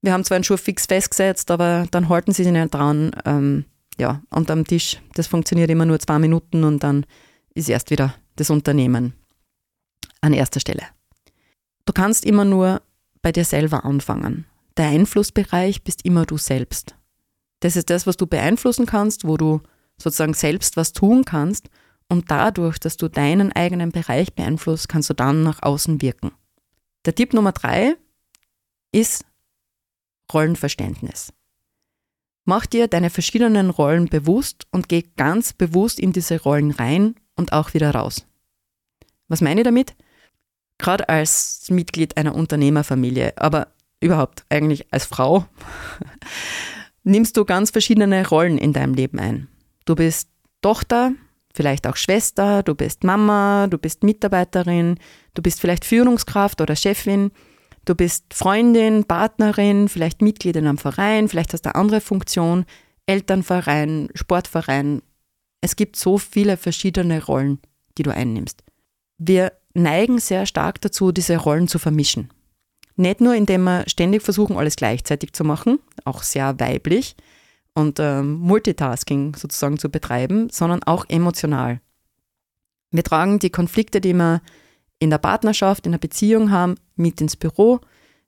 wir 0.02 0.14
haben 0.14 0.24
zwar 0.24 0.36
einen 0.36 0.44
Schuh 0.44 0.58
fix 0.58 0.86
festgesetzt, 0.86 1.52
aber 1.52 1.88
dann 1.92 2.10
halten 2.10 2.32
sie 2.32 2.44
sich 2.44 2.54
nicht 2.54 2.74
dran. 2.74 3.12
Ähm, 3.26 3.66
ja, 4.00 4.22
am 4.30 4.66
Tisch, 4.66 5.02
das 5.16 5.28
funktioniert 5.28 5.70
immer 5.70 5.86
nur 5.86 6.00
zwei 6.00 6.20
Minuten 6.20 6.64
und 6.64 6.84
dann 6.84 7.06
ist 7.54 7.70
erst 7.70 7.90
wieder 7.90 8.14
das 8.36 8.50
Unternehmen 8.50 9.14
an 10.21 10.34
erster 10.34 10.60
Stelle. 10.60 10.84
Du 11.86 11.93
kannst 11.93 12.25
immer 12.25 12.45
nur 12.45 12.82
bei 13.21 13.32
dir 13.32 13.45
selber 13.45 13.86
anfangen. 13.86 14.45
Der 14.77 14.88
Einflussbereich 14.88 15.84
bist 15.84 16.06
immer 16.06 16.25
du 16.25 16.38
selbst. 16.38 16.95
Das 17.62 17.75
ist 17.75 17.89
das, 17.89 18.06
was 18.06 18.17
du 18.17 18.27
beeinflussen 18.27 18.86
kannst, 18.86 19.27
wo 19.27 19.38
du 19.38 19.62
sozusagen 19.97 20.34
selbst 20.34 20.77
was 20.77 20.93
tun 20.93 21.25
kannst 21.25 21.69
und 22.10 22.30
dadurch, 22.30 22.77
dass 22.77 22.97
du 22.97 23.10
deinen 23.10 23.51
eigenen 23.51 23.91
Bereich 23.91 24.34
beeinflusst, 24.34 24.88
kannst 24.89 25.10
du 25.10 25.13
dann 25.13 25.43
nach 25.43 25.62
außen 25.62 26.01
wirken. 26.01 26.32
Der 27.06 27.15
Tipp 27.15 27.34
Nummer 27.34 27.51
drei 27.51 27.95
ist 28.91 29.25
Rollenverständnis. 30.32 31.34
Mach 32.45 32.65
dir 32.65 32.88
deine 32.88 33.10
verschiedenen 33.10 33.69
Rollen 33.69 34.08
bewusst 34.08 34.67
und 34.71 34.88
geh 34.88 35.03
ganz 35.17 35.53
bewusst 35.53 35.99
in 35.99 36.13
diese 36.13 36.41
Rollen 36.41 36.71
rein 36.71 37.15
und 37.36 37.51
auch 37.51 37.73
wieder 37.73 37.91
raus. 37.91 38.25
Was 39.27 39.41
meine 39.41 39.62
ich 39.62 39.65
damit? 39.65 39.95
Gerade 40.78 41.10
als 41.10 41.68
Mitglied 41.70 42.18
einer 42.18 42.36
Unternehmerfamilie, 42.36 43.34
aber 43.38 43.68
überhaupt 44.00 44.46
eigentlich 44.50 44.92
als 44.92 45.06
Frau, 45.06 45.46
nimmst 47.04 47.38
du 47.38 47.46
ganz 47.46 47.72
verschiedene 47.72 48.28
Rollen 48.28 48.58
in 48.58 48.74
deinem 48.74 48.94
Leben 48.94 49.20
ein. 49.20 49.48
Du 49.86 49.96
bist 49.96 50.30
Tochter, 50.62 51.13
vielleicht 51.54 51.88
auch 51.88 51.96
Schwester, 51.96 52.62
du 52.62 52.76
bist 52.76 53.04
Mama, 53.04 53.68
du 53.68 53.78
bist 53.78 54.04
Mitarbeiterin, 54.04 55.00
du 55.34 55.42
bist 55.42 55.60
vielleicht 55.60 55.86
Führungskraft 55.86 56.62
oder 56.62 56.76
Chefin, 56.76 57.32
du 57.86 57.96
bist 57.96 58.34
Freundin, 58.34 59.06
Partnerin, 59.06 59.90
vielleicht 59.90 60.22
Mitglied 60.22 60.56
in 60.56 60.68
einem 60.68 60.78
Verein, 60.78 61.28
vielleicht 61.28 61.54
hast 61.54 61.63
du 61.63 61.74
eine 61.74 61.82
andere 61.82 62.02
Funktion, 62.02 62.66
Elternverein, 63.08 64.10
Sportverein. 64.13 65.02
Es 65.62 65.76
gibt 65.76 65.96
so 65.96 66.18
viele 66.18 66.58
verschiedene 66.58 67.24
Rollen, 67.24 67.60
die 67.98 68.04
du 68.04 68.13
einnimmst. 68.13 68.63
Wir 69.18 69.54
neigen 69.78 70.20
sehr 70.20 70.46
stark 70.46 70.82
dazu, 70.82 71.12
diese 71.12 71.38
Rollen 71.38 71.68
zu 71.68 71.80
vermischen. 71.80 72.30
Nicht 72.96 73.22
nur, 73.22 73.36
indem 73.36 73.63
wir 73.63 73.84
ständig 73.88 74.24
versuchen, 74.24 74.58
alles 74.58 74.76
gleichzeitig 74.76 75.34
zu 75.34 75.44
machen, 75.44 75.80
auch 76.04 76.24
sehr 76.24 76.60
weiblich 76.60 77.16
und 77.76 78.00
ähm, 78.00 78.34
Multitasking 78.40 79.36
sozusagen 79.36 79.78
zu 79.78 79.90
betreiben, 79.90 80.50
sondern 80.50 80.82
auch 80.84 81.06
emotional. 81.08 81.80
Wir 82.90 83.04
tragen 83.04 83.38
die 83.38 83.52
Konflikte, 83.52 84.02
die 84.02 84.13
wir 84.13 84.42
in 84.98 85.12
der 85.12 85.20
Partnerschaft, 85.20 85.86
in 85.86 85.92
der 85.92 86.00
Beziehung 86.00 86.50
haben, 86.50 86.76
mit 86.96 87.22
ins 87.22 87.36
Büro. 87.36 87.80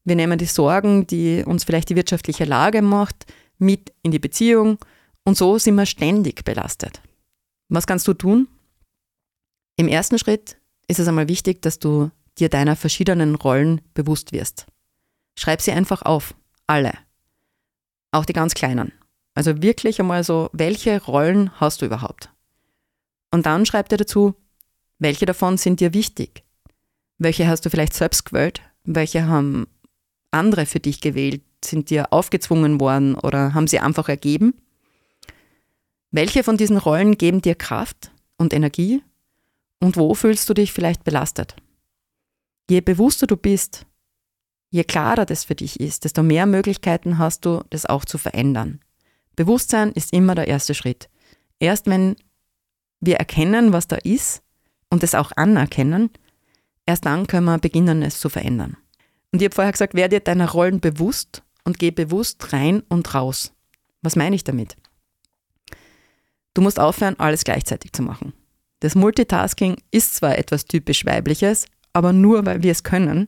Wir 0.03 0.15
nehmen 0.15 0.37
die 0.37 0.45
Sorgen, 0.45 1.07
die 1.07 1.43
uns 1.43 1.63
vielleicht 1.63 1.89
die 1.89 1.95
wirtschaftliche 1.95 2.45
Lage 2.45 2.83
macht, 2.83 3.25
mit 3.57 3.91
in 4.03 4.11
die 4.11 4.19
Beziehung 4.19 4.77
und 5.23 5.35
so 5.35 5.57
sind 5.57 5.75
wir 5.75 5.87
ständig 5.87 6.45
belastet. 6.45 7.01
Was 7.69 7.87
kannst 7.87 8.07
du 8.07 8.13
tun? 8.13 8.47
Im 9.77 9.87
ersten 9.87 10.19
Schritt 10.19 10.58
ist 10.89 10.99
es 10.99 11.07
einmal 11.07 11.29
wichtig, 11.29 11.61
dass 11.61 11.79
du 11.79 12.11
dir 12.39 12.49
deiner 12.49 12.75
verschiedenen 12.75 13.35
Rollen 13.35 13.81
bewusst 13.93 14.33
wirst. 14.33 14.65
Schreib 15.37 15.61
sie 15.61 15.71
einfach 15.71 16.01
auf, 16.01 16.33
alle, 16.67 16.93
auch 18.11 18.25
die 18.25 18.33
ganz 18.33 18.55
kleinen. 18.55 18.91
Also 19.35 19.61
wirklich 19.61 19.99
einmal 19.99 20.23
so, 20.23 20.49
welche 20.51 21.01
Rollen 21.01 21.51
hast 21.59 21.81
du 21.81 21.85
überhaupt? 21.85 22.29
Und 23.31 23.45
dann 23.45 23.65
schreib 23.65 23.87
dir 23.89 23.97
dazu, 23.97 24.33
welche 24.97 25.25
davon 25.25 25.57
sind 25.57 25.79
dir 25.79 25.93
wichtig? 25.93 26.43
Welche 27.19 27.47
hast 27.47 27.65
du 27.65 27.69
vielleicht 27.69 27.93
selbst 27.93 28.25
gewählt? 28.25 28.61
Welche 28.83 29.27
haben 29.27 29.67
andere 30.31 30.65
für 30.65 30.79
dich 30.79 31.01
gewählt? 31.01 31.43
Sind 31.63 31.89
dir 31.89 32.11
aufgezwungen 32.11 32.79
worden 32.79 33.15
oder 33.15 33.53
haben 33.53 33.67
sie 33.67 33.79
einfach 33.79 34.09
ergeben? 34.09 34.55
Welche 36.09 36.43
von 36.43 36.57
diesen 36.57 36.77
Rollen 36.77 37.17
geben 37.17 37.41
dir 37.41 37.55
Kraft 37.55 38.11
und 38.37 38.53
Energie 38.53 39.03
und 39.79 39.97
wo 39.97 40.13
fühlst 40.13 40.49
du 40.49 40.53
dich 40.53 40.73
vielleicht 40.73 41.03
belastet? 41.03 41.55
Je 42.69 42.81
bewusster 42.81 43.27
du 43.27 43.35
bist, 43.35 43.85
je 44.69 44.83
klarer 44.83 45.25
das 45.25 45.43
für 45.43 45.55
dich 45.55 45.79
ist, 45.79 46.05
desto 46.05 46.23
mehr 46.23 46.45
Möglichkeiten 46.45 47.17
hast 47.17 47.45
du, 47.45 47.63
das 47.69 47.85
auch 47.85 48.05
zu 48.05 48.17
verändern. 48.17 48.79
Bewusstsein 49.35 49.91
ist 49.91 50.13
immer 50.13 50.35
der 50.35 50.47
erste 50.47 50.73
Schritt. 50.73 51.09
Erst 51.59 51.87
wenn 51.87 52.15
wir 52.99 53.15
erkennen, 53.15 53.73
was 53.73 53.87
da 53.87 53.95
ist 53.95 54.43
und 54.89 55.03
es 55.03 55.15
auch 55.15 55.31
anerkennen, 55.35 56.09
erst 56.85 57.05
dann 57.05 57.27
können 57.27 57.45
wir 57.45 57.57
beginnen, 57.57 58.03
es 58.03 58.19
zu 58.19 58.29
verändern. 58.29 58.77
Und 59.31 59.41
ich 59.41 59.45
habe 59.45 59.55
vorher 59.55 59.71
gesagt, 59.71 59.93
werde 59.93 60.17
dir 60.17 60.23
deiner 60.23 60.49
Rollen 60.49 60.79
bewusst 60.79 61.43
und 61.63 61.79
geh 61.79 61.91
bewusst 61.91 62.51
rein 62.51 62.81
und 62.89 63.13
raus. 63.13 63.53
Was 64.01 64.15
meine 64.15 64.35
ich 64.35 64.43
damit? 64.43 64.75
Du 66.53 66.61
musst 66.61 66.79
aufhören, 66.79 67.19
alles 67.19 67.43
gleichzeitig 67.43 67.93
zu 67.93 68.01
machen. 68.01 68.33
Das 68.79 68.95
Multitasking 68.95 69.77
ist 69.91 70.15
zwar 70.15 70.37
etwas 70.37 70.65
typisch 70.65 71.05
Weibliches, 71.05 71.65
aber 71.93 72.13
nur 72.13 72.45
weil 72.45 72.63
wir 72.63 72.71
es 72.71 72.83
können, 72.83 73.27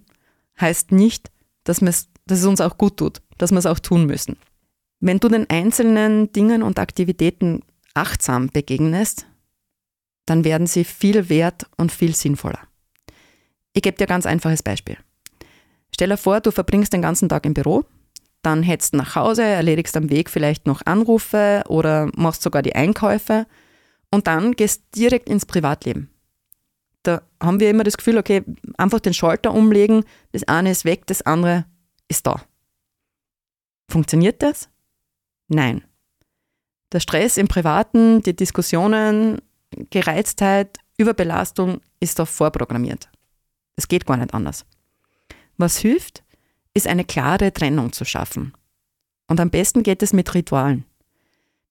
heißt 0.60 0.92
nicht, 0.92 1.32
dass, 1.64 1.80
dass 1.80 2.08
es 2.28 2.46
uns 2.46 2.62
auch 2.62 2.78
gut 2.78 2.98
tut, 2.98 3.22
dass 3.38 3.52
wir 3.52 3.58
es 3.58 3.66
auch 3.66 3.80
tun 3.80 4.06
müssen. 4.06 4.38
Wenn 5.00 5.20
du 5.20 5.28
den 5.30 5.50
einzelnen 5.50 6.32
Dingen 6.32 6.64
und 6.64 6.80
Aktivitäten 6.80 7.64
achtsam 7.94 8.48
begegnest, 8.48 9.26
dann 10.26 10.44
werden 10.44 10.68
sie 10.68 10.84
viel 10.84 11.28
wert 11.30 11.66
und 11.78 11.92
viel 11.92 12.16
sinnvoller. 12.16 12.60
Ich 13.74 13.82
gebe 13.82 13.98
dir 13.98 14.06
ein 14.06 14.10
ganz 14.10 14.26
einfaches 14.26 14.64
Beispiel. 14.64 14.98
Stell 15.94 16.10
dir 16.10 16.18
vor, 16.18 16.40
du 16.40 16.52
verbringst 16.52 16.94
den 16.94 17.02
ganzen 17.02 17.28
Tag 17.28 17.46
im 17.46 17.54
Büro, 17.54 17.84
dann 18.42 18.64
hetzt 18.64 18.94
nach 18.94 19.16
Hause, 19.16 19.44
erledigst 19.44 19.98
am 19.98 20.10
Weg 20.10 20.30
vielleicht 20.30 20.68
noch 20.68 20.86
Anrufe 20.86 21.64
oder 21.68 22.10
machst 22.16 22.42
sogar 22.42 22.62
die 22.62 22.76
Einkäufe 22.76 23.46
und 24.12 24.28
dann 24.28 24.52
gehst 24.54 24.84
direkt 24.96 25.30
ins 25.30 25.46
Privatleben. 25.46 26.10
Da 27.04 27.24
haben 27.42 27.60
wir 27.60 27.70
immer 27.70 27.84
das 27.84 27.98
Gefühl, 27.98 28.18
okay, 28.18 28.44
einfach 28.78 29.00
den 29.00 29.14
Schalter 29.14 29.54
umlegen, 29.54 30.04
das 30.34 30.44
eine 30.48 30.70
ist 30.72 30.86
weg, 30.86 31.08
das 31.08 31.24
andere 31.24 31.66
ist 32.08 32.28
da. 32.28 32.44
Funktioniert 33.90 34.42
das? 34.44 34.70
Nein. 35.48 35.84
Der 36.92 37.00
Stress 37.00 37.38
im 37.38 37.48
Privaten, 37.48 38.22
die 38.22 38.36
Diskussionen, 38.36 39.42
Gereiztheit, 39.90 40.78
Überbelastung 40.98 41.82
ist 42.00 42.20
da 42.20 42.26
vorprogrammiert. 42.26 43.10
Es 43.76 43.88
geht 43.88 44.06
gar 44.06 44.18
nicht 44.18 44.34
anders. 44.34 44.66
Was 45.58 45.78
hilft, 45.78 46.24
ist 46.74 46.88
eine 46.88 47.06
klare 47.06 47.52
Trennung 47.54 47.94
zu 47.94 48.06
schaffen. 48.06 48.54
Und 49.28 49.40
am 49.40 49.50
besten 49.50 49.84
geht 49.84 50.04
es 50.04 50.14
mit 50.14 50.34
Ritualen. 50.34 50.86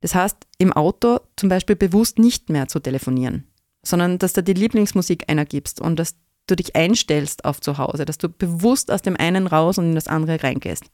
Das 0.01 0.15
heißt, 0.15 0.37
im 0.59 0.73
Auto 0.73 1.21
zum 1.37 1.49
Beispiel 1.49 1.77
bewusst 1.77 2.19
nicht 2.19 2.49
mehr 2.49 2.69
zu 2.69 2.81
telefonieren, 2.81 3.47
sondern 3.83 4.19
dass 4.19 4.33
du 4.33 4.43
die 4.43 4.55
Lieblingsmusik 4.55 5.25
einergibst 5.29 5.81
und 5.81 5.97
dass 5.97 6.17
du 6.47 6.57
dich 6.57 6.75
einstellst 6.75 7.45
auf 7.45 7.61
zu 7.61 7.79
Hause, 7.79 8.05
dass 8.05 8.19
du 8.19 8.29
bewusst 8.29 8.91
aus 8.91 9.03
dem 9.03 9.17
einen 9.17 9.47
raus 9.47 9.79
und 9.79 9.85
in 9.85 9.95
das 9.95 10.09
andere 10.09 10.43
reingehst. 10.43 10.85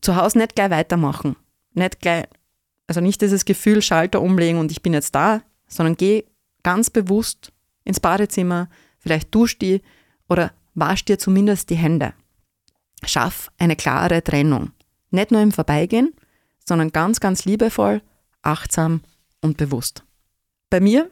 Zu 0.00 0.16
Hause 0.16 0.38
nicht 0.38 0.54
gleich 0.54 0.70
weitermachen, 0.70 1.36
nicht 1.72 2.00
gleich, 2.00 2.26
also 2.86 3.00
nicht 3.00 3.22
dieses 3.22 3.44
Gefühl, 3.44 3.82
Schalter 3.82 4.20
umlegen 4.20 4.58
und 4.58 4.70
ich 4.70 4.82
bin 4.82 4.92
jetzt 4.92 5.14
da, 5.14 5.42
sondern 5.66 5.96
geh 5.96 6.24
ganz 6.62 6.90
bewusst 6.90 7.52
ins 7.84 8.00
Badezimmer, 8.00 8.68
vielleicht 8.98 9.34
dusch 9.34 9.58
die 9.58 9.80
oder 10.28 10.52
wasch 10.74 11.04
dir 11.04 11.18
zumindest 11.18 11.70
die 11.70 11.76
Hände. 11.76 12.14
Schaff 13.04 13.50
eine 13.58 13.76
klare 13.76 14.22
Trennung. 14.22 14.70
Nicht 15.10 15.30
nur 15.30 15.40
im 15.40 15.52
Vorbeigehen, 15.52 16.14
sondern 16.64 16.92
ganz, 16.92 17.20
ganz 17.20 17.44
liebevoll, 17.44 18.02
achtsam 18.42 19.02
und 19.40 19.56
bewusst. 19.56 20.04
Bei 20.70 20.80
mir 20.80 21.10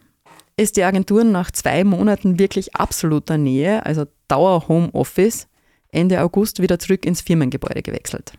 ist 0.56 0.76
die 0.76 0.84
Agentur 0.84 1.24
nach 1.24 1.50
zwei 1.50 1.84
Monaten 1.84 2.38
wirklich 2.38 2.74
absoluter 2.76 3.38
Nähe, 3.38 3.84
also 3.86 4.06
Dauer 4.28 4.68
Homeoffice, 4.68 5.48
Ende 5.88 6.20
August 6.20 6.60
wieder 6.60 6.78
zurück 6.78 7.04
ins 7.04 7.20
Firmengebäude 7.20 7.82
gewechselt. 7.82 8.32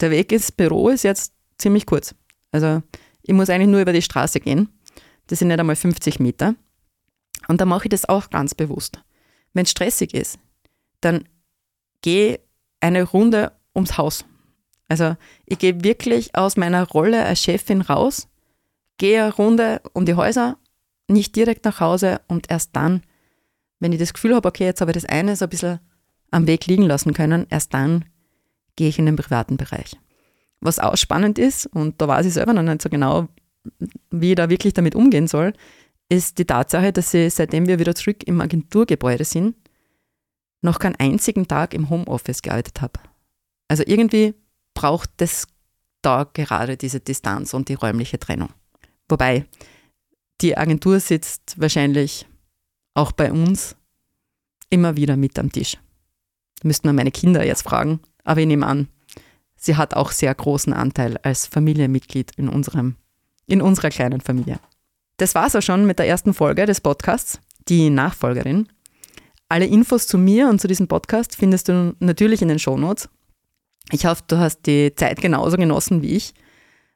Der 0.00 0.10
Weg 0.10 0.32
ins 0.32 0.52
Büro 0.52 0.88
ist 0.88 1.02
jetzt 1.02 1.32
ziemlich 1.58 1.86
kurz. 1.86 2.14
Also 2.52 2.82
ich 3.22 3.34
muss 3.34 3.50
eigentlich 3.50 3.68
nur 3.68 3.80
über 3.80 3.92
die 3.92 4.02
Straße 4.02 4.40
gehen. 4.40 4.68
Das 5.26 5.38
sind 5.38 5.48
nicht 5.48 5.60
einmal 5.60 5.76
50 5.76 6.20
Meter. 6.20 6.54
Und 7.48 7.60
da 7.60 7.64
mache 7.64 7.84
ich 7.84 7.90
das 7.90 8.08
auch 8.08 8.30
ganz 8.30 8.54
bewusst. 8.54 9.00
Wenn 9.52 9.64
es 9.64 9.70
stressig 9.70 10.14
ist, 10.14 10.38
dann 11.00 11.28
gehe 12.02 12.40
eine 12.80 13.02
Runde 13.02 13.52
ums 13.74 13.98
Haus. 13.98 14.24
Also 14.90 15.16
ich 15.46 15.58
gehe 15.60 15.84
wirklich 15.84 16.34
aus 16.34 16.56
meiner 16.56 16.86
Rolle 16.86 17.24
als 17.24 17.40
Chefin 17.40 17.80
raus, 17.80 18.28
gehe 18.98 19.22
eine 19.22 19.32
Runde 19.32 19.80
um 19.92 20.04
die 20.04 20.14
Häuser, 20.14 20.58
nicht 21.06 21.36
direkt 21.36 21.64
nach 21.64 21.78
Hause 21.78 22.20
und 22.26 22.50
erst 22.50 22.74
dann, 22.74 23.02
wenn 23.78 23.92
ich 23.92 24.00
das 24.00 24.12
Gefühl 24.12 24.34
habe, 24.34 24.48
okay, 24.48 24.64
jetzt 24.64 24.80
habe 24.80 24.90
ich 24.90 24.96
das 24.96 25.04
eine 25.04 25.36
so 25.36 25.44
ein 25.46 25.48
bisschen 25.48 25.78
am 26.32 26.48
Weg 26.48 26.66
liegen 26.66 26.82
lassen 26.82 27.14
können, 27.14 27.46
erst 27.50 27.72
dann 27.72 28.04
gehe 28.74 28.88
ich 28.88 28.98
in 28.98 29.06
den 29.06 29.14
privaten 29.14 29.56
Bereich. 29.56 29.96
Was 30.60 30.80
auch 30.80 30.96
spannend 30.96 31.38
ist, 31.38 31.66
und 31.66 32.00
da 32.00 32.08
weiß 32.08 32.26
ich 32.26 32.34
selber 32.34 32.52
noch 32.52 32.64
nicht 32.64 32.82
so 32.82 32.88
genau, 32.88 33.28
wie 34.10 34.30
ich 34.30 34.36
da 34.36 34.50
wirklich 34.50 34.74
damit 34.74 34.96
umgehen 34.96 35.28
soll, 35.28 35.52
ist 36.08 36.38
die 36.38 36.46
Tatsache, 36.46 36.92
dass 36.92 37.14
ich, 37.14 37.32
seitdem 37.32 37.68
wir 37.68 37.78
wieder 37.78 37.94
zurück 37.94 38.24
im 38.24 38.40
Agenturgebäude 38.40 39.24
sind, 39.24 39.54
noch 40.62 40.80
keinen 40.80 40.96
einzigen 40.96 41.46
Tag 41.46 41.74
im 41.74 41.90
Homeoffice 41.90 42.42
gearbeitet 42.42 42.80
habe. 42.80 42.98
Also 43.68 43.84
irgendwie 43.86 44.34
braucht 44.80 45.20
es 45.20 45.46
da 46.00 46.24
gerade 46.32 46.78
diese 46.78 47.00
Distanz 47.00 47.52
und 47.52 47.68
die 47.68 47.74
räumliche 47.74 48.18
Trennung. 48.18 48.48
Wobei, 49.10 49.44
die 50.40 50.56
Agentur 50.56 51.00
sitzt 51.00 51.60
wahrscheinlich 51.60 52.26
auch 52.94 53.12
bei 53.12 53.30
uns 53.30 53.76
immer 54.70 54.96
wieder 54.96 55.18
mit 55.18 55.38
am 55.38 55.52
Tisch. 55.52 55.76
Müssten 56.62 56.88
wir 56.88 56.94
meine 56.94 57.10
Kinder 57.10 57.44
jetzt 57.44 57.62
fragen, 57.62 58.00
aber 58.24 58.40
ich 58.40 58.46
nehme 58.46 58.66
an, 58.66 58.88
sie 59.54 59.76
hat 59.76 59.92
auch 59.92 60.12
sehr 60.12 60.34
großen 60.34 60.72
Anteil 60.72 61.18
als 61.18 61.46
Familienmitglied 61.46 62.32
in, 62.38 62.48
unserem, 62.48 62.96
in 63.46 63.60
unserer 63.60 63.90
kleinen 63.90 64.22
Familie. 64.22 64.60
Das 65.18 65.34
war 65.34 65.46
es 65.46 65.56
auch 65.56 65.62
schon 65.62 65.86
mit 65.86 65.98
der 65.98 66.08
ersten 66.08 66.32
Folge 66.32 66.64
des 66.64 66.80
Podcasts, 66.80 67.38
die 67.68 67.90
Nachfolgerin. 67.90 68.66
Alle 69.50 69.66
Infos 69.66 70.06
zu 70.06 70.16
mir 70.16 70.48
und 70.48 70.58
zu 70.58 70.68
diesem 70.68 70.88
Podcast 70.88 71.36
findest 71.36 71.68
du 71.68 71.94
natürlich 71.98 72.40
in 72.40 72.48
den 72.48 72.58
Shownotes. 72.58 73.10
Ich 73.92 74.06
hoffe, 74.06 74.22
du 74.28 74.38
hast 74.38 74.66
die 74.66 74.94
Zeit 74.94 75.20
genauso 75.20 75.56
genossen 75.56 76.02
wie 76.02 76.16
ich. 76.16 76.34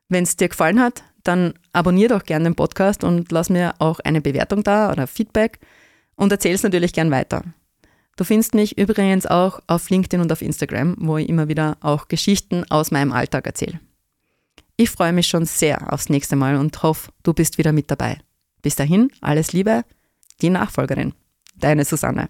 Wenn 0.09 0.24
es 0.24 0.37
dir 0.37 0.48
gefallen 0.48 0.80
hat, 0.80 1.02
dann 1.24 1.54
abonnier 1.72 2.09
doch 2.09 2.24
gerne 2.24 2.44
den 2.44 2.54
Podcast 2.54 3.02
und 3.02 3.33
lass 3.33 3.50
mir 3.50 3.74
auch 3.78 4.00
eine 4.00 4.20
Bewertung 4.20 4.62
da 4.62 4.92
oder 4.92 5.07
Feedback 5.07 5.59
und 6.16 6.30
erzähl 6.30 6.54
es 6.54 6.62
natürlich 6.62 6.92
gern 6.92 7.11
weiter. 7.11 7.42
Du 8.16 8.22
findest 8.22 8.54
mich 8.54 8.78
übrigens 8.78 9.26
auch 9.26 9.61
auf 9.66 9.90
LinkedIn 9.90 10.20
und 10.20 10.30
auf 10.30 10.42
Instagram, 10.42 10.96
wo 11.00 11.16
ich 11.16 11.28
immer 11.28 11.48
wieder 11.48 11.76
auch 11.80 12.07
Geschichten 12.07 12.64
aus 12.70 12.92
meinem 12.92 13.12
Alltag 13.12 13.46
erzähle. 13.46 13.80
Ich 14.76 14.90
freue 14.90 15.12
mich 15.12 15.26
schon 15.26 15.46
sehr 15.46 15.92
aufs 15.92 16.09
nächste 16.09 16.37
Mal 16.37 16.57
und 16.57 16.83
hoffe, 16.83 17.11
du 17.22 17.33
bist 17.33 17.59
wieder 17.59 17.72
mit 17.72 17.90
dabei. 17.90 18.18
Bis 18.62 18.76
dahin, 18.76 19.11
alles 19.20 19.52
Liebe, 19.52 19.85
die 20.42 20.50
Nachfolgerin. 20.50 21.14
Deine 21.57 21.85
Susanne. 21.85 22.28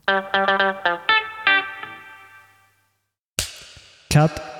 Cut. 4.11 4.54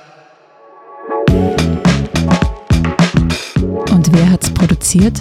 Und 3.90 4.12
wer 4.12 4.30
hat's 4.30 4.50
produziert? 4.50 5.20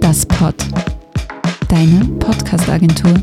Das 0.00 0.26
Pod. 0.26 0.54
Deine 1.68 2.04
Podcast-Agentur. 2.18 3.14